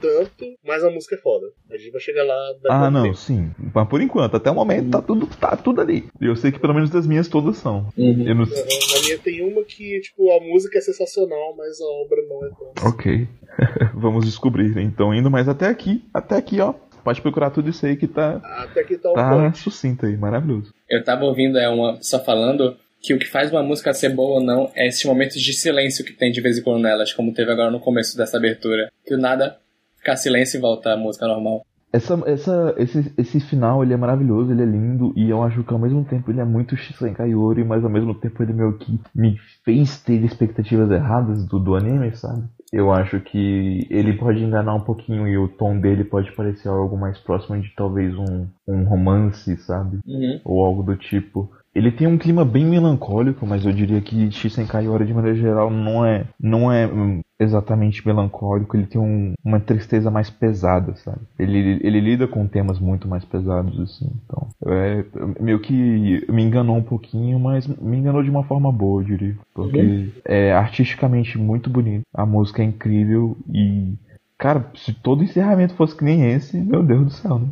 [0.00, 1.46] tanto, mas a música é foda.
[1.70, 3.16] A gente vai chegar lá Ah, não, tempo.
[3.16, 3.50] sim.
[3.74, 6.08] Mas por enquanto, até o momento, tá tudo, tá tudo ali.
[6.20, 7.88] E eu sei que pelo menos das minhas todas são.
[7.96, 8.24] Uhum.
[8.26, 8.44] Eu não...
[8.46, 12.50] Na minha tem uma que, tipo, a música é sensacional, mas a obra não é
[12.50, 12.88] tão.
[12.88, 13.28] Ok.
[13.94, 14.76] Vamos descobrir.
[14.78, 16.02] Então, indo mais até aqui.
[16.12, 16.74] Até aqui, ó.
[17.06, 20.16] Pode procurar tudo isso aí que tá, Até que tá o tá sucinto aí.
[20.16, 20.74] Maravilhoso.
[20.90, 24.40] Eu tava ouvindo é, uma pessoa falando que o que faz uma música ser boa
[24.40, 27.32] ou não é esses momentos de silêncio que tem de vez em quando nelas, como
[27.32, 28.90] teve agora no começo dessa abertura.
[29.06, 29.56] Que o nada
[29.98, 31.64] fica silêncio e volta a música normal.
[31.96, 35.72] Essa, essa, esse, esse final, ele é maravilhoso, ele é lindo, e eu acho que
[35.72, 39.00] ao mesmo tempo ele é muito Shisenkai Yori, mas ao mesmo tempo ele meio que
[39.14, 42.44] me fez ter expectativas erradas do, do anime, sabe?
[42.70, 46.98] Eu acho que ele pode enganar um pouquinho e o tom dele pode parecer algo
[46.98, 49.98] mais próximo de talvez um, um romance, sabe?
[50.06, 50.40] Uhum.
[50.44, 51.50] Ou algo do tipo.
[51.76, 55.70] Ele tem um clima bem melancólico, mas eu diria que Shisenkai Yori de maneira geral
[55.70, 61.18] não é, não é hum, exatamente melancólico, ele tem um- uma tristeza mais pesada, sabe?
[61.38, 64.48] Ele, ele lida com temas muito mais pesados, assim, então.
[64.66, 65.04] É,
[65.38, 69.36] meio que me enganou um pouquinho, mas me enganou de uma forma boa, eu diria.
[69.54, 73.92] Porque é artisticamente muito bonito, a música é incrível e.
[74.38, 77.48] Cara, se todo encerramento fosse que nem esse, meu Deus do céu, né?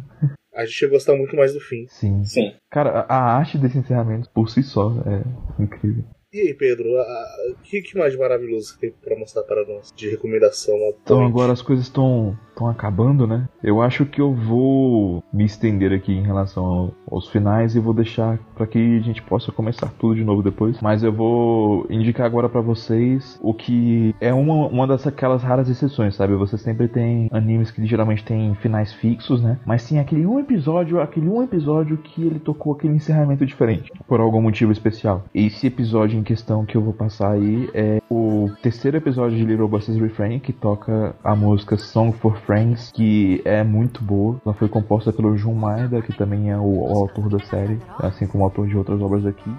[0.54, 1.86] A gente ia gostar muito mais do fim.
[1.88, 2.24] Sim.
[2.24, 2.54] Sim.
[2.70, 6.04] Cara, a a arte desse encerramento por si só é incrível.
[6.34, 10.74] E aí, Pedro, o que, que mais maravilhoso tem pra mostrar para nós de recomendação?
[11.00, 13.48] Então agora as coisas estão estão acabando, né?
[13.64, 17.92] Eu acho que eu vou me estender aqui em relação ao- aos finais e vou
[17.92, 20.80] deixar para que a gente possa começar tudo de novo depois.
[20.80, 25.68] Mas eu vou indicar agora para vocês o que é uma, uma das aquelas raras
[25.68, 26.34] exceções, sabe?
[26.36, 29.58] Você sempre tem animes que geralmente tem finais fixos, né?
[29.66, 34.20] Mas tem aquele um episódio, aquele um episódio que ele tocou aquele encerramento diferente, por
[34.20, 35.24] algum motivo especial.
[35.34, 39.99] Esse episódio questão que eu vou passar aí é o terceiro episódio de Little Buster's
[39.99, 44.39] Refrain, que toca a música Song for Friends, que é muito boa.
[44.45, 48.27] Ela foi composta pelo Jun Maeda, que também é o, o autor da série, assim
[48.27, 49.49] como o autor de outras obras aqui.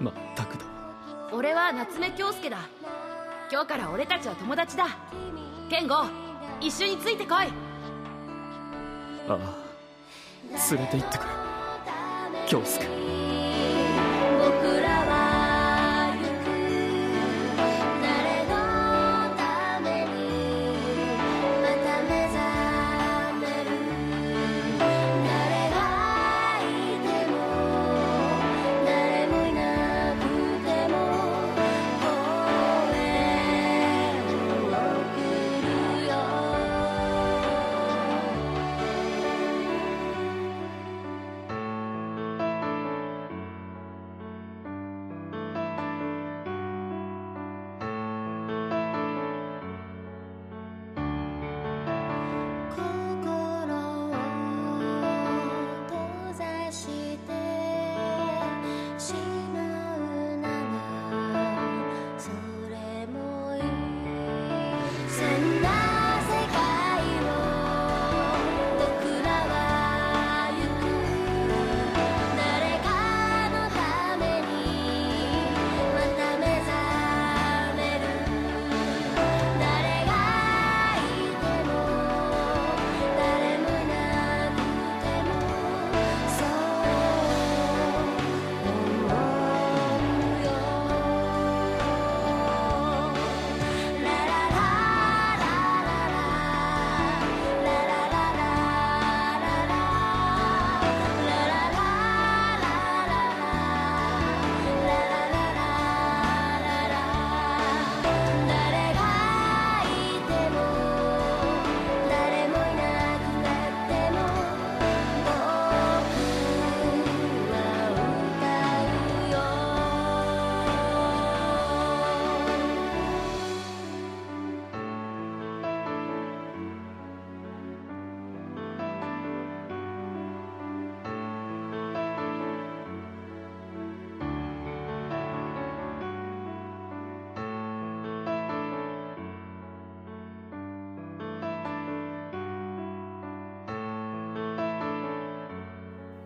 [0.00, 0.64] まったくだ
[1.32, 2.58] 俺は夏目恭介だ
[3.50, 4.86] 今日から俺たちは友達だ
[5.70, 5.94] ケンゴ
[6.60, 7.48] 一緒についてこい
[9.28, 9.38] ああ
[10.74, 11.30] 連れて行ってくれ
[12.46, 13.17] 京介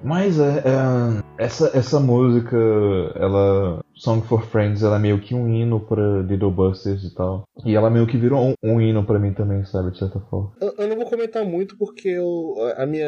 [0.04, 2.58] Mas é, é, essa, essa música,
[3.16, 3.82] ela.
[3.96, 7.44] Song for Friends, ela é meio que um hino pra Little Busters e tal.
[7.64, 10.52] E ela meio que virou um, um hino pra mim também, sabe, de certa forma.
[10.60, 13.08] Eu, eu não vou comentar muito porque eu, a minha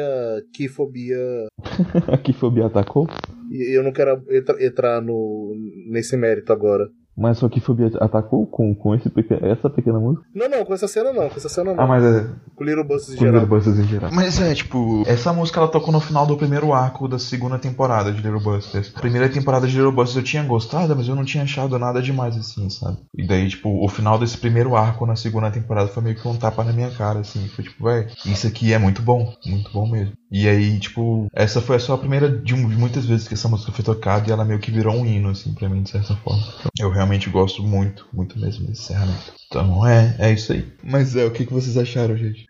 [0.54, 1.18] kifobia.
[2.10, 3.06] A Kifobia atacou?
[3.50, 5.52] E eu não quero entra- entrar no,
[5.90, 6.88] nesse mérito agora.
[7.16, 9.10] Mas sua Kifobia atacou com, com esse
[9.42, 10.26] essa pequena música?
[10.34, 11.82] Não, não, com essa cena não, com essa cena não.
[11.82, 12.26] Ah, mas é.
[12.54, 13.40] Com Little Busters em Com geral.
[13.40, 14.10] Little Busters em geral.
[14.12, 18.12] Mas é, tipo, essa música ela tocou no final do primeiro arco da segunda temporada
[18.12, 18.92] de Little Busters.
[18.94, 22.02] A primeira temporada de Little Busters eu tinha gostado, mas eu não tinha achado nada
[22.02, 22.98] demais assim, sabe?
[23.16, 26.36] E daí, tipo, o final desse primeiro arco na segunda temporada foi meio que um
[26.36, 27.48] tapa na minha cara, assim.
[27.48, 30.12] Foi tipo, véi, isso aqui é muito bom, muito bom mesmo.
[30.30, 33.84] E aí, tipo, essa foi só a primeira de, muitas vezes que essa música foi
[33.84, 36.42] tocada e ela meio que virou um hino, assim, pra mim, de certa forma.
[36.58, 39.32] Então, eu realmente gosto muito, muito mesmo desse encerramento.
[39.46, 40.64] Então, é, é isso aí.
[40.82, 42.46] Mas é, o que, que vocês acharam, gente?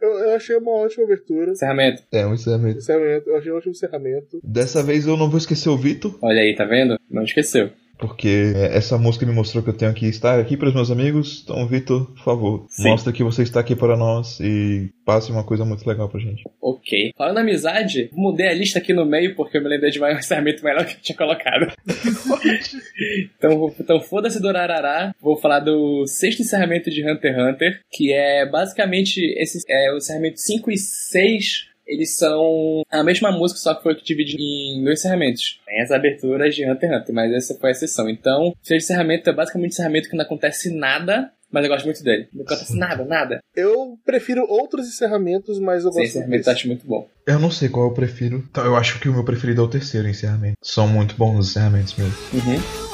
[0.00, 1.50] Eu, eu achei uma ótima abertura.
[1.50, 2.02] Encerramento.
[2.12, 2.78] É, um encerramento.
[2.78, 4.40] Encerramento, eu achei um ótimo encerramento.
[4.44, 6.98] Dessa vez eu não vou esquecer o Vitor, Olha aí, tá vendo?
[7.10, 7.70] Não esqueceu.
[7.98, 11.42] Porque essa música me mostrou que eu tenho que estar aqui para os meus amigos.
[11.44, 12.90] Então, Vitor, por favor, Sim.
[12.90, 16.42] mostra que você está aqui para nós e passe uma coisa muito legal pra gente.
[16.60, 17.12] Ok.
[17.16, 20.18] Falando amizade, mudei a lista aqui no meio porque eu me lembrei de mais um
[20.18, 21.72] encerramento melhor que eu tinha colocado.
[23.38, 25.14] então, então foda-se do Arará.
[25.20, 29.98] Vou falar do sexto encerramento de Hunter x Hunter, que é basicamente esse, é, o
[29.98, 31.75] encerramento 5 e 6.
[31.86, 35.60] Eles são a mesma música, só que foi dividido em dois encerramentos.
[35.66, 38.08] Tem as aberturas de Hunter x Hunter, mas essa foi a exceção.
[38.08, 41.84] Então, o sexto encerramento é basicamente um encerramento que não acontece nada, mas eu gosto
[41.84, 42.28] muito dele.
[42.32, 43.38] Não acontece nada, nada.
[43.54, 46.50] Eu prefiro outros encerramentos, mas eu Esse gosto encerramento eu desse.
[46.50, 47.08] acho muito bom.
[47.26, 48.44] Eu não sei qual eu prefiro.
[48.50, 50.56] Então, eu acho que o meu preferido é o terceiro encerramento.
[50.62, 52.14] São muito bons os encerramentos mesmo.
[52.34, 52.85] Uhum.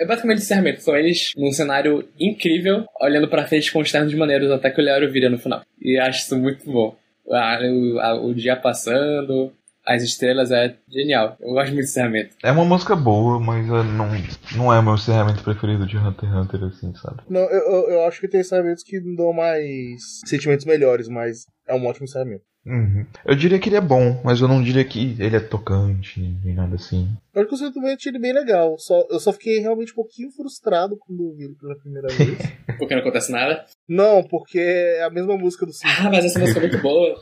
[0.00, 0.80] É basicamente encerramento.
[0.82, 4.84] São eles num cenário incrível, olhando pra frente com os ternos maneiros até que o
[4.84, 5.62] Leório vira no final.
[5.80, 6.96] E acho isso muito bom.
[7.26, 7.34] O,
[8.00, 9.52] a- o dia passando,
[9.86, 11.36] as estrelas é genial.
[11.40, 12.34] Eu gosto muito de encerramento.
[12.42, 14.08] É uma música boa, mas não,
[14.56, 17.22] não é o meu encerramento preferido de Hunter x Hunter, assim, sabe?
[17.28, 21.74] Não, eu, eu, eu acho que tem encerramentos que dão mais sentimentos melhores, mas é
[21.74, 22.42] um ótimo encerramento.
[22.66, 23.06] Uhum.
[23.24, 26.54] Eu diria que ele é bom, mas eu não diria que ele é tocante, nem
[26.54, 27.08] nada assim.
[27.32, 28.76] Eu acho que o sentimento ele bem legal.
[28.78, 32.38] Só, eu só fiquei realmente um pouquinho frustrado quando ouvi ele pela primeira vez.
[32.78, 33.64] Porque não acontece nada.
[33.88, 36.06] não, porque é a mesma música do Simpsons.
[36.06, 37.14] Ah, mas essa música é muito boa.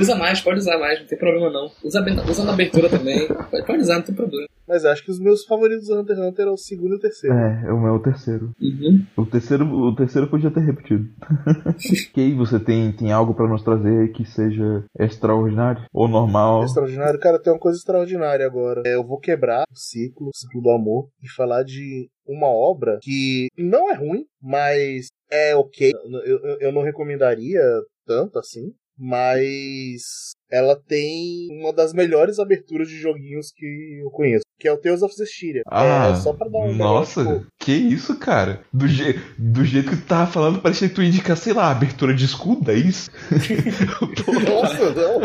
[0.00, 1.70] Usa mais, pode usar mais, não tem problema não.
[1.84, 3.28] Usa, usa na abertura também.
[3.28, 4.48] Pode, pode usar, não tem problema.
[4.66, 7.00] Mas acho que os meus favoritos do Hunter x Hunter é o segundo e o
[7.00, 7.36] terceiro.
[7.36, 8.52] É, o meu é o terceiro.
[8.60, 9.04] Uhum.
[9.16, 11.06] O terceiro, o terceiro podia ter repetido.
[12.08, 16.64] ok, você tem, tem algo pra nos trazer que seja extraordinário ou normal?
[16.64, 17.18] Extraordinário.
[17.20, 18.82] Cara, tem uma coisa extraordinária agora.
[18.86, 22.98] É, eu vou quebrar o ciclo, o ciclo do amor, e falar de uma obra
[23.02, 25.92] que não é ruim, mas é ok.
[25.92, 27.60] Eu, eu, eu não recomendaria
[28.06, 28.72] tanto assim.
[28.98, 34.76] Mas ela tem uma das melhores aberturas de joguinhos que eu conheço, que é o
[34.76, 35.62] Tales of Zestiria.
[35.66, 38.62] Ah, é, só pra dar um nossa, negócio, que isso, cara?
[38.72, 41.70] Do, je, do jeito que tu tava falando, parecia que tu ia indicar, sei lá,
[41.70, 43.10] abertura de escudo, é isso?
[44.24, 45.20] Tô- Nossa, não.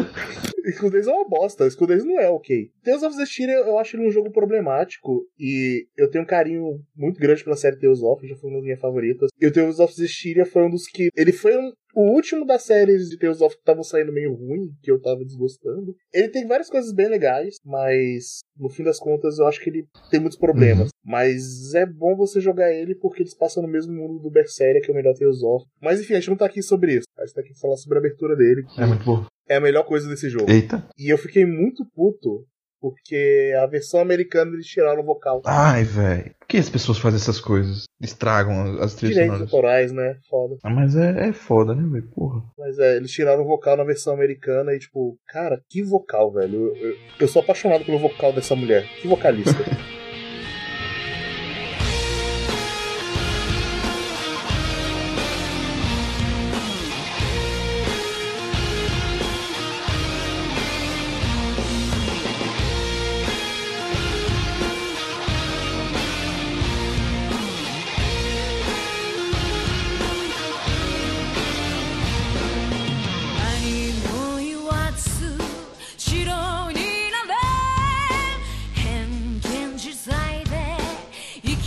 [0.66, 1.66] Escudez é uma bosta.
[1.68, 2.70] Escudez não é ok.
[2.84, 7.20] Tales of Zestiria eu acho ele um jogo problemático e eu tenho um carinho muito
[7.20, 9.30] grande pela série Tales of, já foi uma das minhas favoritas.
[9.40, 11.10] E o Tales of Zestiria foi um dos que.
[11.16, 14.70] Ele foi um- o último das séries de Tales of que estavam saindo meio ruim,
[14.84, 15.96] que eu tava desgostando.
[16.14, 19.88] Ele tem várias coisas bem legais, mas no fim das contas eu acho que ele
[20.12, 20.90] tem muitos problemas.
[21.04, 24.92] Mas é bom você jogar ele porque eles passam no mesmo mundo do Berseria, que
[24.92, 25.66] é o melhor Tales of.
[25.82, 27.06] Mas enfim, a gente não tá aqui sobre isso.
[27.18, 29.26] A gente tá aqui pra falar sobre a abertura dele, que É muito bom.
[29.50, 30.52] é a melhor coisa desse jogo.
[30.52, 30.88] Eita.
[31.00, 32.46] E eu fiquei muito puto
[32.80, 35.42] Porque a versão americana eles tiraram o vocal.
[35.46, 36.36] Ai, velho.
[36.40, 37.86] Por que as pessoas fazem essas coisas?
[38.00, 40.18] Estragam as trilhas Direitos autorais, né?
[40.30, 40.58] Foda.
[40.64, 42.08] Ah, mas é, é foda, né, velho?
[42.10, 42.44] Porra.
[42.58, 46.68] Mas é, eles tiraram o vocal na versão americana e, tipo, cara, que vocal, velho.
[46.68, 48.88] Eu, eu, eu sou apaixonado pelo vocal dessa mulher.
[49.02, 49.52] Que vocalista.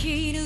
[0.00, 0.39] き抜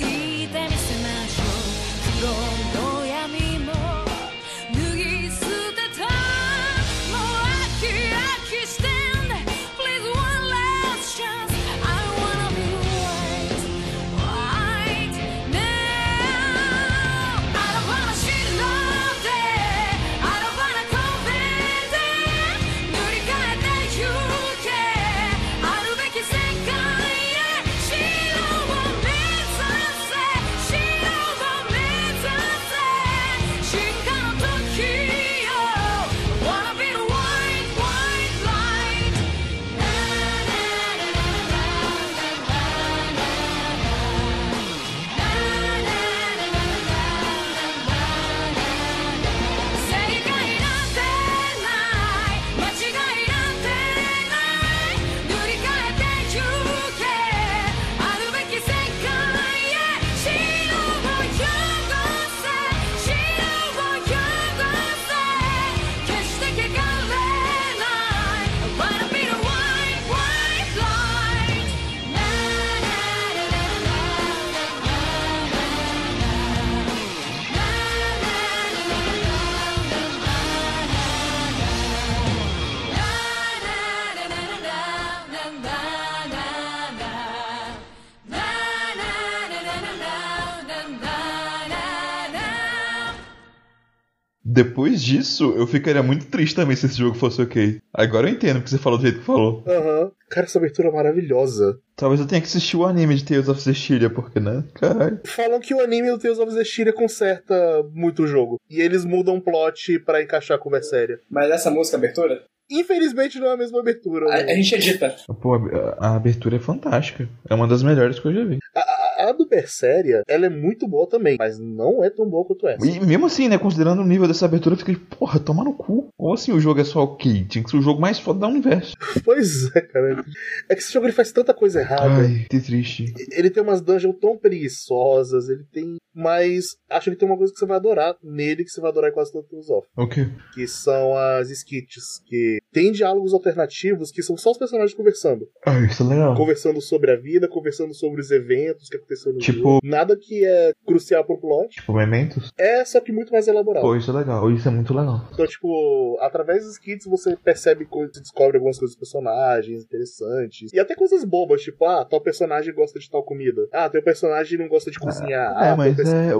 [95.06, 97.80] disso, eu ficaria muito triste também se esse jogo fosse ok.
[97.92, 99.62] Agora eu entendo porque você falou do jeito que falou.
[99.66, 100.10] Aham.
[100.28, 101.78] Cara, essa abertura é maravilhosa.
[101.94, 104.64] Talvez eu tenha que assistir o anime de Tales of Cestiria, porque, né?
[104.74, 105.20] Caralho.
[105.24, 107.54] Falam que o anime do Tales of Zestiria conserta
[107.92, 108.60] muito o jogo.
[108.68, 111.20] E eles mudam o plot pra encaixar com a séria.
[111.30, 114.26] Mas essa música abertura, Infelizmente não é a mesma abertura.
[114.26, 114.52] a, né?
[114.52, 115.14] a gente edita.
[115.40, 117.28] Pô, a, a abertura é fantástica.
[117.48, 118.58] É uma das melhores que eu já vi.
[118.74, 122.66] A, a- do Berseria, ela é muito boa também, mas não é tão boa quanto
[122.68, 122.86] essa.
[122.86, 123.58] E mesmo assim, né?
[123.58, 126.08] Considerando o nível dessa abertura, eu fiquei, porra, toma no cu.
[126.16, 127.44] Ou assim, o jogo é só ok.
[127.44, 128.94] Tinha que ser o jogo mais foda do universo.
[129.24, 130.24] Pois é, cara.
[130.68, 132.04] É que esse jogo ele faz tanta coisa errada.
[132.04, 133.12] Ai, que triste.
[133.32, 135.96] Ele tem umas dungeons tão preguiçosas, ele tem.
[136.14, 139.10] Mas acho que tem uma coisa que você vai adorar nele, que você vai adorar
[139.10, 139.86] em quase todos os off.
[139.96, 140.28] O quê?
[140.54, 145.48] Que são as skits, que tem diálogos alternativos que são só os personagens conversando.
[145.64, 146.34] Ah, isso é legal.
[146.36, 149.80] Conversando sobre a vida, conversando sobre os eventos que aconteceram no Tipo- jogo.
[149.82, 151.76] Nada que é crucial pro plot.
[151.76, 152.52] Tipo, Mementos?
[152.58, 153.82] É só que muito mais elaborado.
[153.82, 154.50] Pô, isso é legal.
[154.50, 155.28] Isso é muito legal.
[155.32, 160.72] Então, tipo, através dos skits você percebe coisas, descobre algumas coisas dos personagens interessantes.
[160.72, 163.66] E até coisas bobas, tipo, ah, tal personagem gosta de tal comida.
[163.72, 165.52] Ah, teu personagem não gosta de cozinhar.
[165.64, 166.30] É, ah, mas é,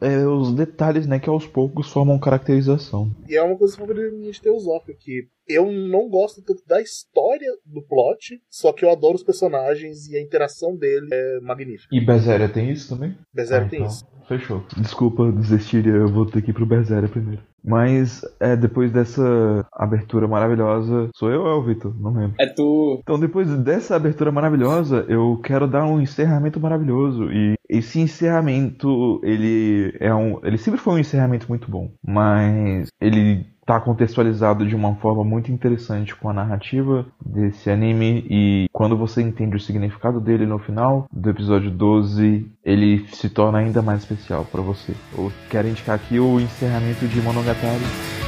[0.00, 3.10] é os detalhes, né, que aos poucos formam caracterização.
[3.28, 7.82] E é uma coisa favorita de Teosófio, que eu não gosto tanto da história do
[7.82, 11.88] plot, só que eu adoro os personagens e a interação dele é magnífica.
[11.94, 13.16] E Berseria tem isso também?
[13.32, 14.06] Berserk Ah, tem então, isso.
[14.28, 14.62] Fechou.
[14.76, 17.42] Desculpa desistir, eu vou ter que ir pro Berseria primeiro.
[17.64, 21.94] Mas, é, depois dessa abertura maravilhosa, sou eu ou é o Vitor?
[22.00, 22.34] Não lembro.
[22.38, 22.98] É tu.
[23.02, 27.30] Então, depois dessa abertura maravilhosa, eu quero dar um encerramento maravilhoso.
[27.32, 30.40] E esse encerramento, ele é um.
[30.44, 31.90] Ele sempre foi um encerramento muito bom.
[32.02, 38.24] Mas ele tá contextualizado de uma forma muito interessante com a narrativa desse anime.
[38.30, 43.58] E quando você entende o significado dele no final do episódio 12, ele se torna
[43.58, 44.94] ainda mais especial pra você.
[45.14, 48.27] Eu quero indicar aqui o encerramento de Monogatari.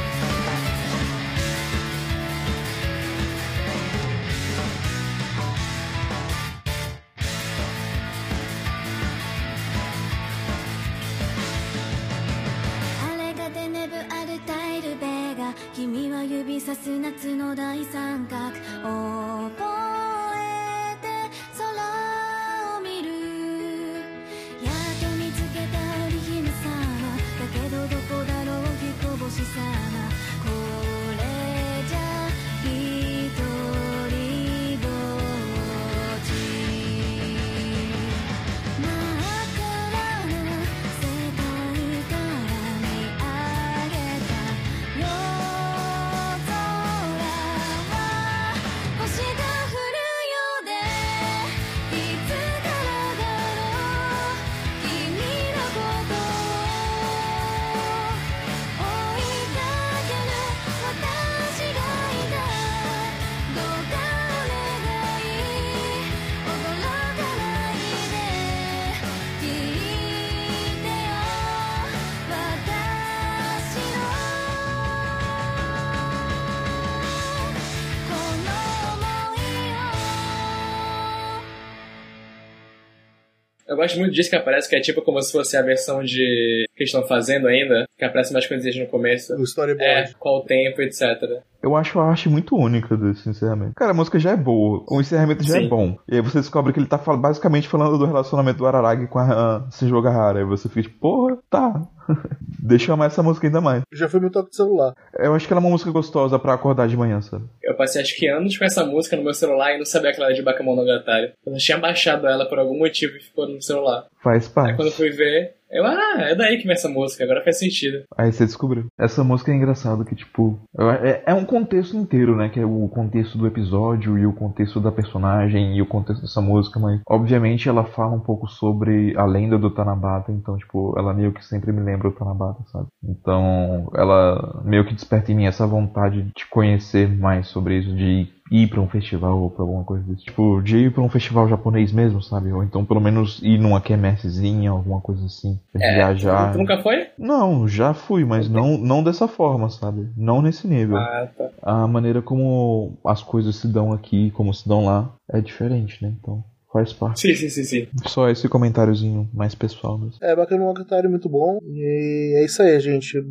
[83.91, 86.65] Gosto muito disso que aparece, que é tipo como se fosse a versão de.
[86.75, 89.33] que eles estão fazendo ainda, que aparece mais coisinhas no começo.
[89.35, 90.11] O storyboard.
[90.11, 91.41] É, qual o tempo, etc.
[91.61, 93.75] Eu acho a arte muito única desse encerramento.
[93.75, 95.65] Cara, a música já é boa, o encerramento já Sim.
[95.65, 95.95] é bom.
[96.09, 99.19] E aí você descobre que ele tá fal- basicamente falando do relacionamento do Araragi com
[99.19, 100.41] a uh, Shizuo Gahara.
[100.41, 101.81] E você fica tipo, porra, tá.
[102.59, 103.83] Deixa eu amar essa música ainda mais.
[103.93, 104.93] Já foi meu toque de celular.
[105.19, 107.45] Eu acho que ela é uma música gostosa pra acordar de manhã, sabe?
[107.71, 110.17] Eu passei acho que anos com essa música no meu celular e não sabia que
[110.17, 111.31] ela era de Bakemonogatari.
[111.45, 114.07] Eu tinha baixado ela por algum motivo e ficou no celular.
[114.23, 114.75] Faz Aí parte.
[114.75, 118.03] quando eu fui ver, eu, ah, é daí que vem essa música, agora faz sentido.
[118.17, 118.87] Aí você descobriu.
[118.99, 120.59] Essa música é engraçada que, tipo,
[121.01, 122.49] é, é um contexto inteiro, né?
[122.49, 126.41] Que é o contexto do episódio e o contexto da personagem e o contexto dessa
[126.41, 131.13] música, mas obviamente ela fala um pouco sobre a lenda do Tanabata, então, tipo, ela
[131.13, 132.87] meio que sempre me lembra o Tanabata, sabe?
[133.03, 138.27] Então, ela meio que desperta em mim essa vontade de conhecer mais sobre isso, de
[138.51, 140.25] ir pra um festival ou pra alguma coisa desse.
[140.25, 142.51] Tipo, de ir pra um festival japonês mesmo, sabe?
[142.51, 145.57] Ou então pelo menos ir numa quermessezinha, alguma coisa assim.
[145.73, 146.51] É, viajar.
[146.51, 147.07] Tu nunca foi?
[147.17, 150.09] Não, já fui, mas não, não dessa forma, sabe?
[150.17, 150.97] Não nesse nível.
[150.97, 151.49] Ah, tá.
[151.61, 156.13] A maneira como as coisas se dão aqui, como se dão lá, é diferente, né?
[156.19, 157.21] Então, faz parte.
[157.21, 157.87] Sim, sim, sim, sim.
[158.07, 160.15] Só esse comentáriozinho mais pessoal mesmo.
[160.21, 161.59] É, bacana um Monogatari muito bom.
[161.63, 163.21] E é isso aí, gente.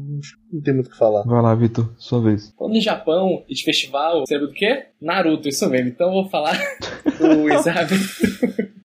[0.52, 1.22] Não tem muito o que falar.
[1.22, 2.52] Vai lá, Vitor, sua vez.
[2.58, 4.86] Falando em Japão e de festival, você lembra do quê?
[5.00, 5.88] Naruto, isso mesmo.
[5.88, 6.58] Então eu vou falar
[7.20, 8.29] o encerramento.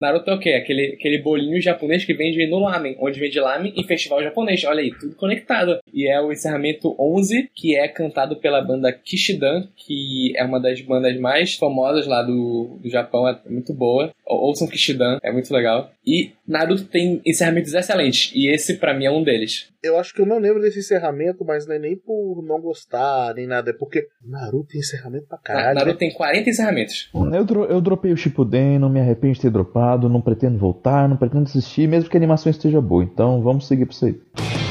[0.04, 0.50] Naruto é o quê?
[0.52, 4.64] Aquele, aquele bolinho japonês que vende no lamen, onde vende lamen em festival japonês.
[4.66, 5.80] Olha aí, tudo conectado.
[5.94, 10.82] E é o encerramento 11, que é cantado pela banda Kishidan, que é uma das
[10.82, 14.12] bandas mais famosas lá do, do Japão, é muito boa.
[14.26, 15.90] Ou- Ouçam Kishidan, é muito legal.
[16.06, 19.72] E Naruto tem encerramentos excelentes, e esse pra mim é um deles.
[19.82, 23.34] Eu acho que eu não lembro desse encerramento, mas não é nem por não gostar,
[23.36, 23.72] nem nada.
[23.72, 25.76] É porque Naruto tem encerramento pra caralho.
[25.76, 27.10] Naruto tem 40 encerramentos.
[27.14, 31.08] Eu, dro eu dropei o Shippuden, não me arrependo de ter dropado, não pretendo voltar,
[31.08, 33.04] não pretendo assistir, mesmo que a animação esteja boa.
[33.04, 34.63] Então, vamos seguir pra isso aí.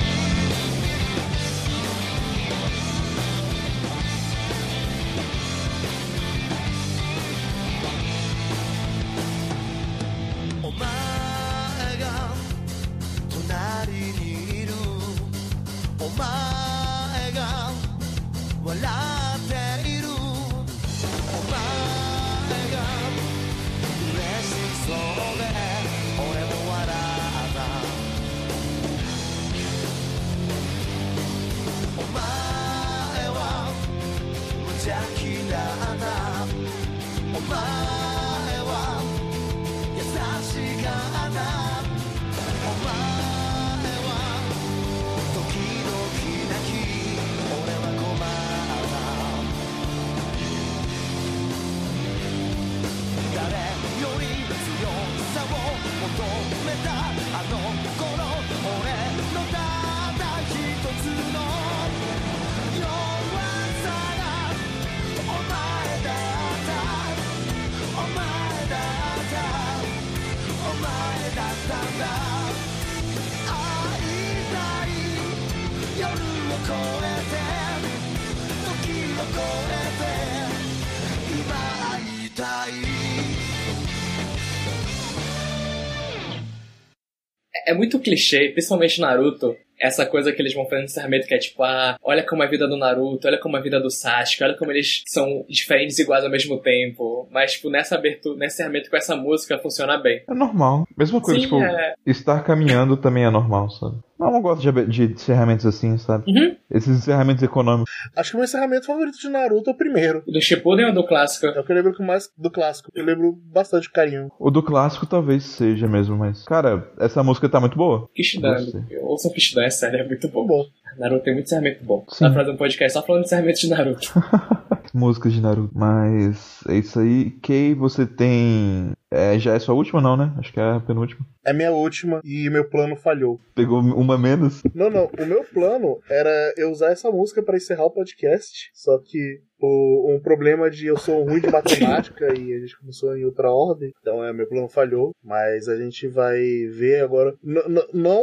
[88.13, 91.97] Clichê, principalmente Naruto, essa coisa que eles vão fazendo no encerramento que é tipo, ah,
[92.03, 94.57] olha como é a vida do Naruto, olha como é a vida do Sasuke, olha
[94.57, 97.27] como eles são diferentes e iguais ao mesmo tempo.
[97.33, 100.23] Mas, tipo, nessa abertura, nesse encerramento com essa música funciona bem.
[100.29, 100.87] É normal.
[100.97, 101.95] Mesma coisa, Sim, tipo, é.
[102.07, 103.97] estar caminhando também é normal, sabe?
[104.23, 106.25] Não, eu não gosto de, de encerramentos assim, sabe?
[106.31, 106.57] Uhum.
[106.71, 107.91] Esses encerramentos econômicos.
[108.17, 110.23] Acho que o meu encerramento favorito de Naruto é o primeiro.
[110.27, 111.47] Do Shippuden ou do clássico?
[111.47, 112.91] É o que eu lembro mais do clássico.
[112.95, 114.31] Eu lembro bastante de carinho.
[114.39, 116.45] O do clássico talvez seja mesmo, mas.
[116.45, 118.09] Cara, essa música tá muito boa.
[118.15, 118.55] Kishidan.
[118.55, 118.99] Gostei.
[119.01, 120.47] Ouçam Kishidan, é sério, é muito bom.
[120.47, 120.65] Bom,
[120.99, 122.05] Naruto tem muito encerramento bom.
[122.09, 122.25] Sim.
[122.25, 124.13] Dá pra fazer um podcast só falando de encerramento de Naruto.
[124.95, 125.71] Músicas de Naruto.
[125.77, 127.31] Mas é isso aí.
[127.43, 128.93] Kei, você tem.
[129.11, 130.33] É, já é sua última, não, né?
[130.39, 131.21] Acho que é a penúltima.
[131.45, 133.39] é minha última e meu plano falhou.
[133.55, 134.63] Pegou uma menos.
[134.75, 135.11] Não, não.
[135.21, 138.71] O meu plano era eu usar essa música pra encerrar o podcast.
[138.73, 143.15] Só que o, um problema de eu sou ruim de matemática e a gente começou
[143.17, 143.93] em outra ordem.
[144.01, 145.13] Então é, meu plano falhou.
[145.23, 146.41] Mas a gente vai
[146.73, 147.35] ver agora.
[147.45, 148.23] N- n- não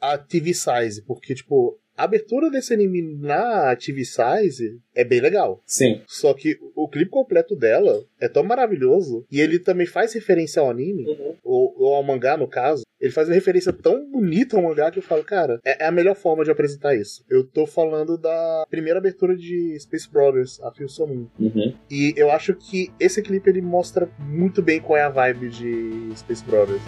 [0.00, 1.76] a TV Size, porque, tipo.
[1.98, 5.60] A abertura desse anime na TV Size é bem legal.
[5.66, 6.00] Sim.
[6.06, 9.26] Só que o clipe completo dela é tão maravilhoso.
[9.32, 11.34] E ele também faz referência ao anime, Uhum.
[11.42, 12.84] ou, ou ao mangá, no caso.
[13.00, 15.92] Ele faz uma referência tão bonita ao mangá que eu falo, cara, é, é a
[15.92, 17.24] melhor forma de apresentar isso.
[17.28, 21.26] Eu tô falando da primeira abertura de Space Brothers, a So Moon.
[21.38, 21.74] Uhum.
[21.90, 26.12] E eu acho que esse clipe ele mostra muito bem qual é a vibe de
[26.16, 26.82] Space Brothers.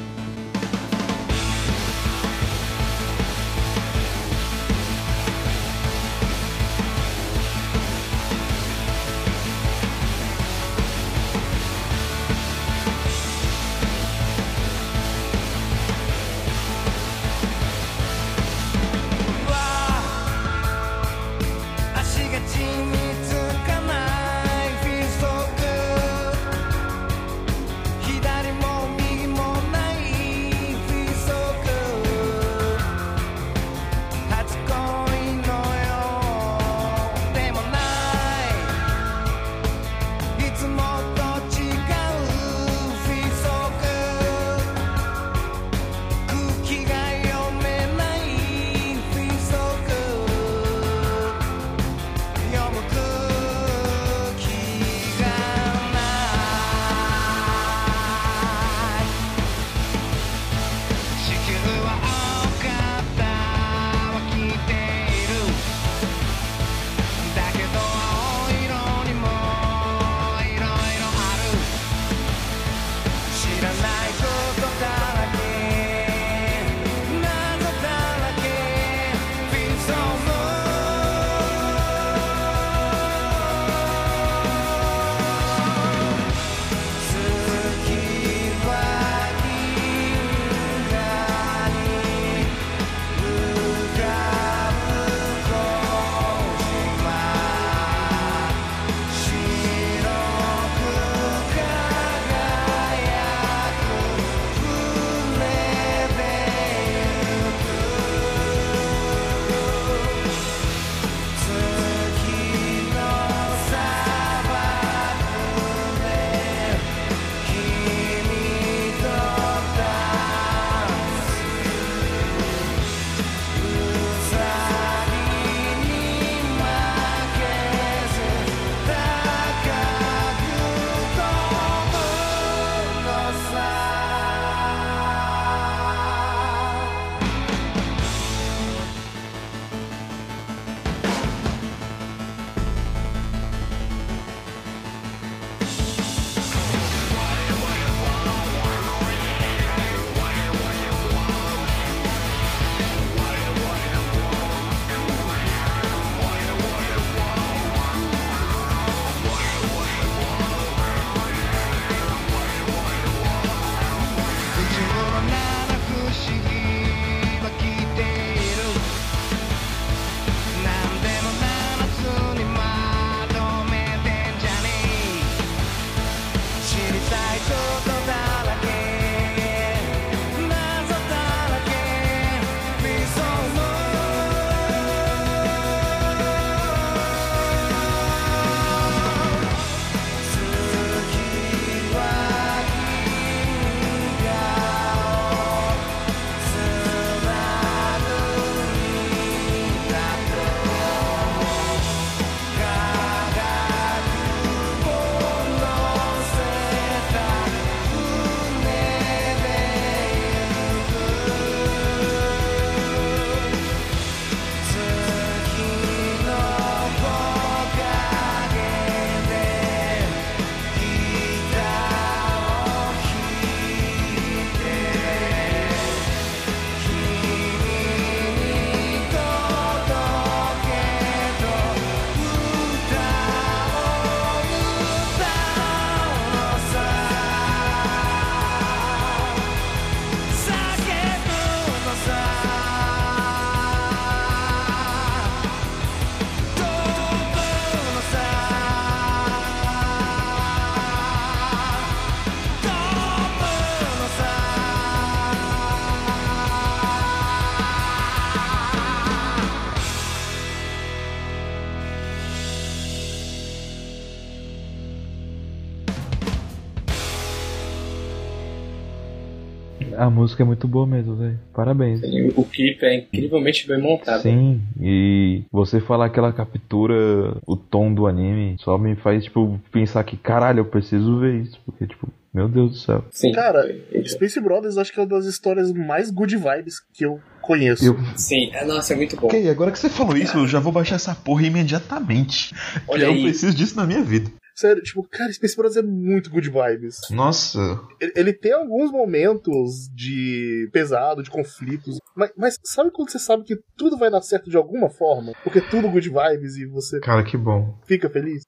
[270.00, 271.38] A música é muito boa mesmo, velho.
[271.52, 272.00] Parabéns.
[272.02, 274.22] E o clipe é incrivelmente bem montado.
[274.22, 279.60] Sim, e você falar que ela captura o tom do anime só me faz, tipo,
[279.70, 281.60] pensar que, caralho, eu preciso ver isso.
[281.66, 283.04] Porque, tipo, meu Deus do céu.
[283.10, 283.32] Sim.
[283.32, 283.62] Cara,
[284.06, 287.84] Space Brothers acho que é uma das histórias mais good vibes que eu conheço.
[287.84, 289.26] Eu, Sim, é, nossa, é muito bom.
[289.26, 292.54] Ok, agora que você falou isso, eu já vou baixar essa porra imediatamente.
[292.88, 293.22] Olha eu aí.
[293.22, 294.30] preciso disso na minha vida.
[294.60, 296.98] Sério, tipo, cara, Space Brothers é muito good vibes.
[297.10, 303.18] Nossa, Ele, ele tem alguns momentos de pesado, de conflitos, mas, mas sabe quando você
[303.18, 305.32] sabe que tudo vai dar certo de alguma forma?
[305.42, 307.74] Porque é tudo good vibes e você cara, que bom.
[307.86, 308.42] fica feliz?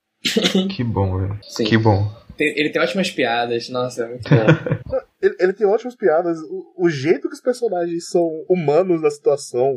[0.76, 1.38] Que bom, velho.
[1.42, 1.64] Sim.
[1.64, 2.06] Que bom.
[2.36, 4.98] Tem- ele tem ótimas piadas, nossa, é muito bom.
[5.22, 9.74] Ele, ele tem ótimas piadas, o, o jeito que os personagens são humanos na situação.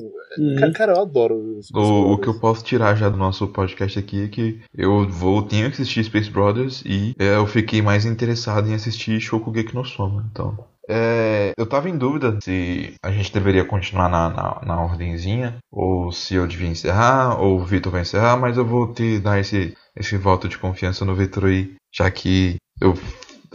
[0.60, 3.98] Ca- Cara, eu adoro os O, o que eu posso tirar já do nosso podcast
[4.00, 8.06] aqui é que eu vou, tenho que assistir Space Brothers e é, eu fiquei mais
[8.06, 10.58] interessado em assistir Shokugeki no Soma, então.
[10.88, 16.12] É, eu tava em dúvida se a gente deveria continuar na, na, na ordenzinha, ou
[16.12, 19.76] se eu devia encerrar, ou o Vitor vai encerrar, mas eu vou te dar esse,
[19.96, 22.94] esse voto de confiança no Vitor aí, já que eu,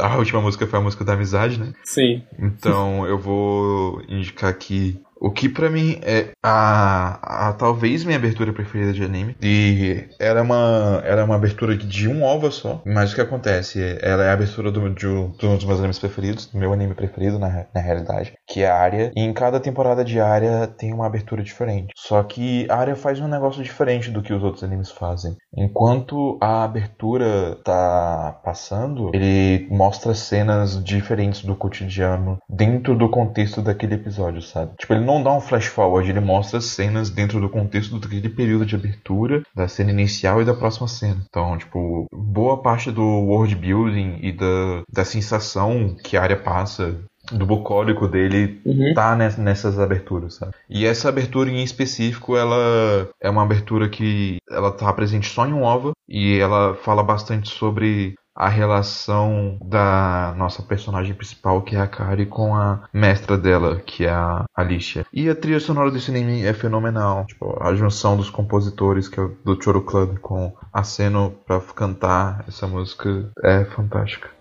[0.01, 1.73] a última música foi a música da amizade, né?
[1.85, 2.23] Sim.
[2.39, 8.53] Então eu vou indicar aqui o que pra mim é a, a talvez minha abertura
[8.53, 9.37] preferida de anime.
[9.43, 12.81] E ela é uma, ela é uma abertura de um OVA só.
[12.87, 13.99] Mas o que acontece?
[14.01, 17.39] Ela é a abertura do, de um dos meus animes preferidos, do meu anime preferido
[17.39, 19.13] na, na realidade, que é a Arya.
[19.15, 21.93] E em cada temporada de Arya tem uma abertura diferente.
[21.97, 25.37] Só que a Arya faz um negócio diferente do que os outros animes fazem.
[25.55, 33.95] Enquanto a abertura tá passando, ele mostra cenas diferentes do cotidiano dentro do contexto daquele
[33.95, 34.73] episódio, sabe?
[34.79, 38.67] Tipo, ele não dá um flash forward, ele mostra cenas dentro do contexto daquele período
[38.67, 41.23] de abertura, da cena inicial e da próxima cena.
[41.29, 46.97] Então, tipo, boa parte do world building e da, da sensação que a área passa
[47.33, 48.93] do bucólico dele Uhum.
[48.95, 50.53] tá ness- nessas aberturas, sabe?
[50.69, 55.53] E essa abertura em específico, ela é uma abertura que ela tá presente só em
[55.53, 61.81] um OVA e ela fala bastante sobre a relação da nossa personagem principal, que é
[61.81, 65.05] a Kari, com a mestra dela, que é a Alicia.
[65.13, 67.27] E a trilha sonora desse anime é fenomenal.
[67.27, 72.43] Tipo, a junção dos compositores, que é do Choro Club, com a Seno pra cantar
[72.49, 74.40] essa música é fantástica.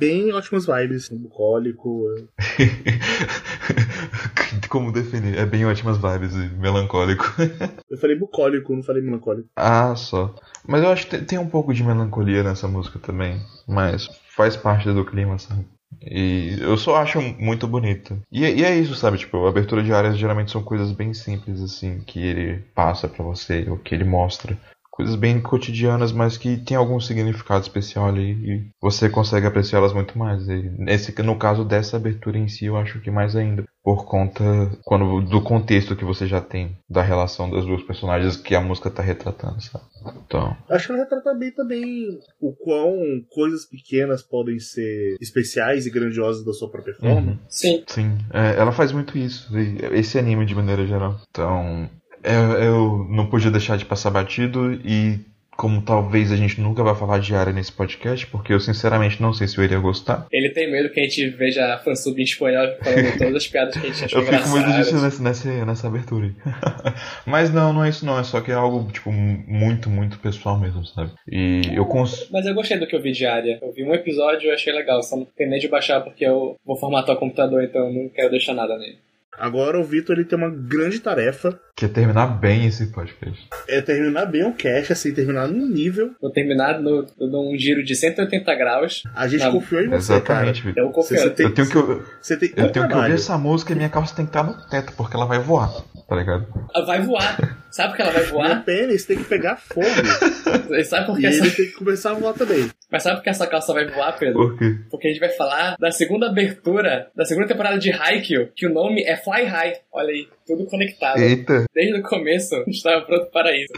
[0.00, 2.06] Bem ótimas vibes, assim, bucólico.
[4.68, 5.36] Como definir?
[5.36, 7.24] É bem ótimas vibes e melancólico.
[7.90, 9.48] Eu falei bucólico, não falei melancólico.
[9.56, 10.34] Ah, só.
[10.66, 13.40] Mas eu acho que tem- um pouco de melancolia nessa música também.
[13.66, 15.66] Mas faz parte do clima, sabe?
[16.02, 18.16] E eu só acho muito bonito.
[18.30, 19.18] E, é- e é isso, sabe?
[19.18, 23.66] Tipo, abertura de áreas geralmente são coisas bem simples, assim, que ele passa pra você,
[23.68, 24.56] ou que ele mostra.
[24.90, 30.18] Coisas bem cotidianas, mas que tem algum significado especial ali e você consegue apreciá-las muito
[30.18, 30.46] mais.
[30.48, 34.42] E nesse, no caso dessa abertura em si, eu acho que mais ainda, por conta
[34.84, 38.90] quando, do contexto que você já tem da relação das duas personagens que a música
[38.90, 39.84] tá retratando, sabe?
[40.26, 45.90] Então, Acho que ela retrata bem também o quão coisas pequenas podem ser especiais e
[45.90, 47.32] grandiosas da sua própria forma.
[47.32, 47.38] Uhum.
[47.48, 47.84] Sim.
[47.86, 51.20] Sim, é, ela faz muito isso, e- esse anime de maneira geral.
[51.30, 51.88] Então,
[52.22, 55.20] eu, eu não podia deixar de passar batido e
[55.60, 59.30] como talvez a gente nunca vai falar de área nesse podcast, porque eu sinceramente não
[59.34, 60.26] sei se eu iria gostar.
[60.32, 63.86] Ele tem medo que a gente veja fansub em espanhol falando todas as piadas que
[63.86, 65.20] a gente achou Eu fico medo disso engraçadas.
[65.20, 66.34] nessa, nessa, abertura.
[67.26, 70.58] Mas não, não é isso não, é só que é algo, tipo, muito, muito pessoal
[70.58, 71.10] mesmo, sabe?
[71.30, 72.26] E eu cons...
[72.30, 73.58] Mas eu gostei do que eu vi de área.
[73.60, 75.02] Eu vi um episódio e achei legal.
[75.02, 78.30] Só não terminei de baixar porque eu vou formatar o computador, então eu não quero
[78.30, 78.96] deixar nada nele.
[79.38, 81.58] Agora o Vitor ele tem uma grande tarefa.
[81.76, 83.48] quer terminar bem esse podcast.
[83.66, 86.12] É terminar bem o cast, assim, terminar num nível.
[86.20, 89.02] Vou terminar no, num giro de 180 graus.
[89.14, 90.74] A gente Não, confiou em você, Exatamente, cara.
[90.74, 90.84] Vitor.
[90.84, 91.18] Eu confio.
[91.18, 93.72] Você tem, Eu tenho que, eu, você tem eu um tenho que ouvir essa música
[93.72, 95.70] e minha calça tem que estar no teto, porque ela vai voar,
[96.10, 96.46] tá ligado?
[96.74, 97.56] Ela vai voar.
[97.70, 98.64] Sabe que ela vai Meu voar?
[98.64, 99.86] pênis tem que pegar fogo.
[100.84, 101.38] Sabe por e que essa...
[101.46, 102.68] ele tem que começar a voar também.
[102.90, 104.34] Mas sabe por que essa calça vai voar, Pedro?
[104.34, 104.74] Por quê?
[104.90, 108.72] Porque a gente vai falar da segunda abertura da segunda temporada de Haikyuu, que o
[108.74, 109.74] nome é Fly High.
[109.92, 111.18] Olha aí, tudo conectado.
[111.20, 113.72] Eita, Desde o começo, estava pronto para isso.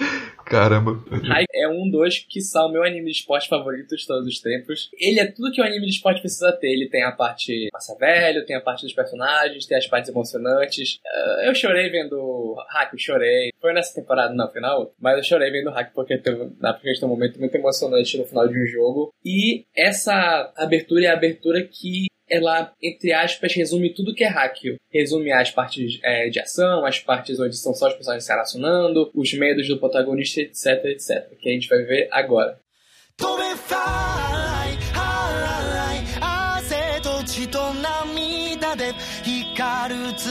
[0.47, 0.93] caramba.
[1.13, 4.41] Haikyuu é um dos que são o meu anime de esporte favorito de todos os
[4.41, 4.89] tempos.
[4.99, 6.69] Ele é tudo que um anime de esporte precisa ter.
[6.73, 10.99] Ele tem a parte massa velho, tem a parte dos personagens, tem as partes emocionantes.
[11.07, 12.17] Ah, Eu chorei vendo
[12.71, 13.51] Haikyuu, chorei.
[13.61, 17.09] Foi nessa temporada, não, final, mas eu chorei vendo Haikyuu porque teve, na tem um
[17.09, 19.13] momento muito emocionante no final de um jogo.
[19.25, 24.77] E essa abertura é a abertura que ela, entre aspas, resume tudo que é Haikyuu.
[24.91, 29.11] Resume as partes é, de ação, as partes onde são só os personagens se relacionando,
[29.15, 31.29] os medos do protagonista, etc, etc.
[31.39, 32.63] Que a gente vai ver agora.
[33.73, 34.52] 飛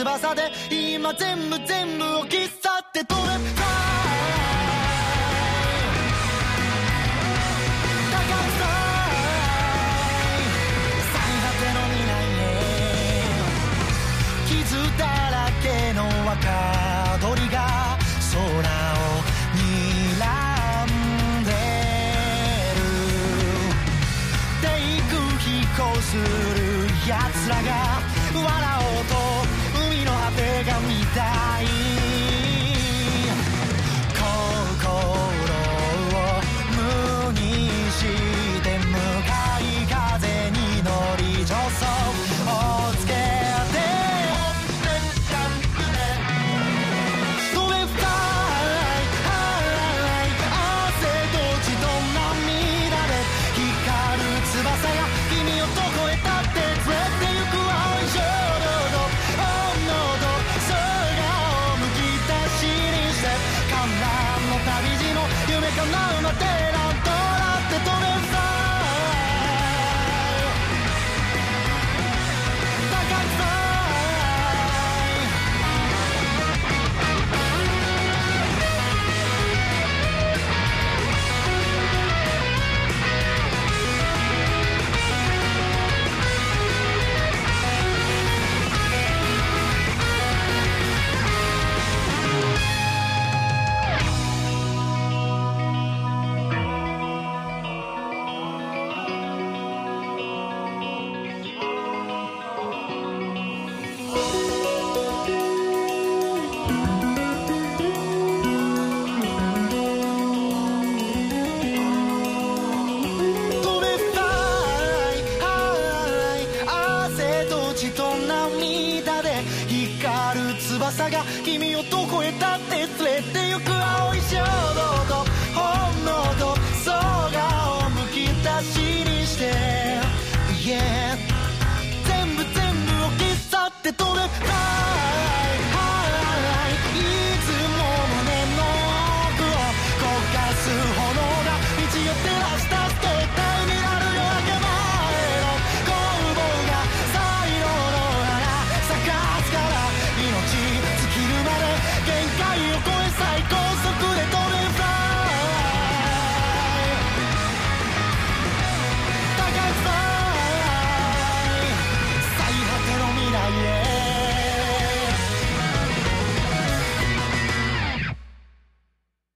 [0.04, 3.28] 翼で今全部全部を切っ去って飛べ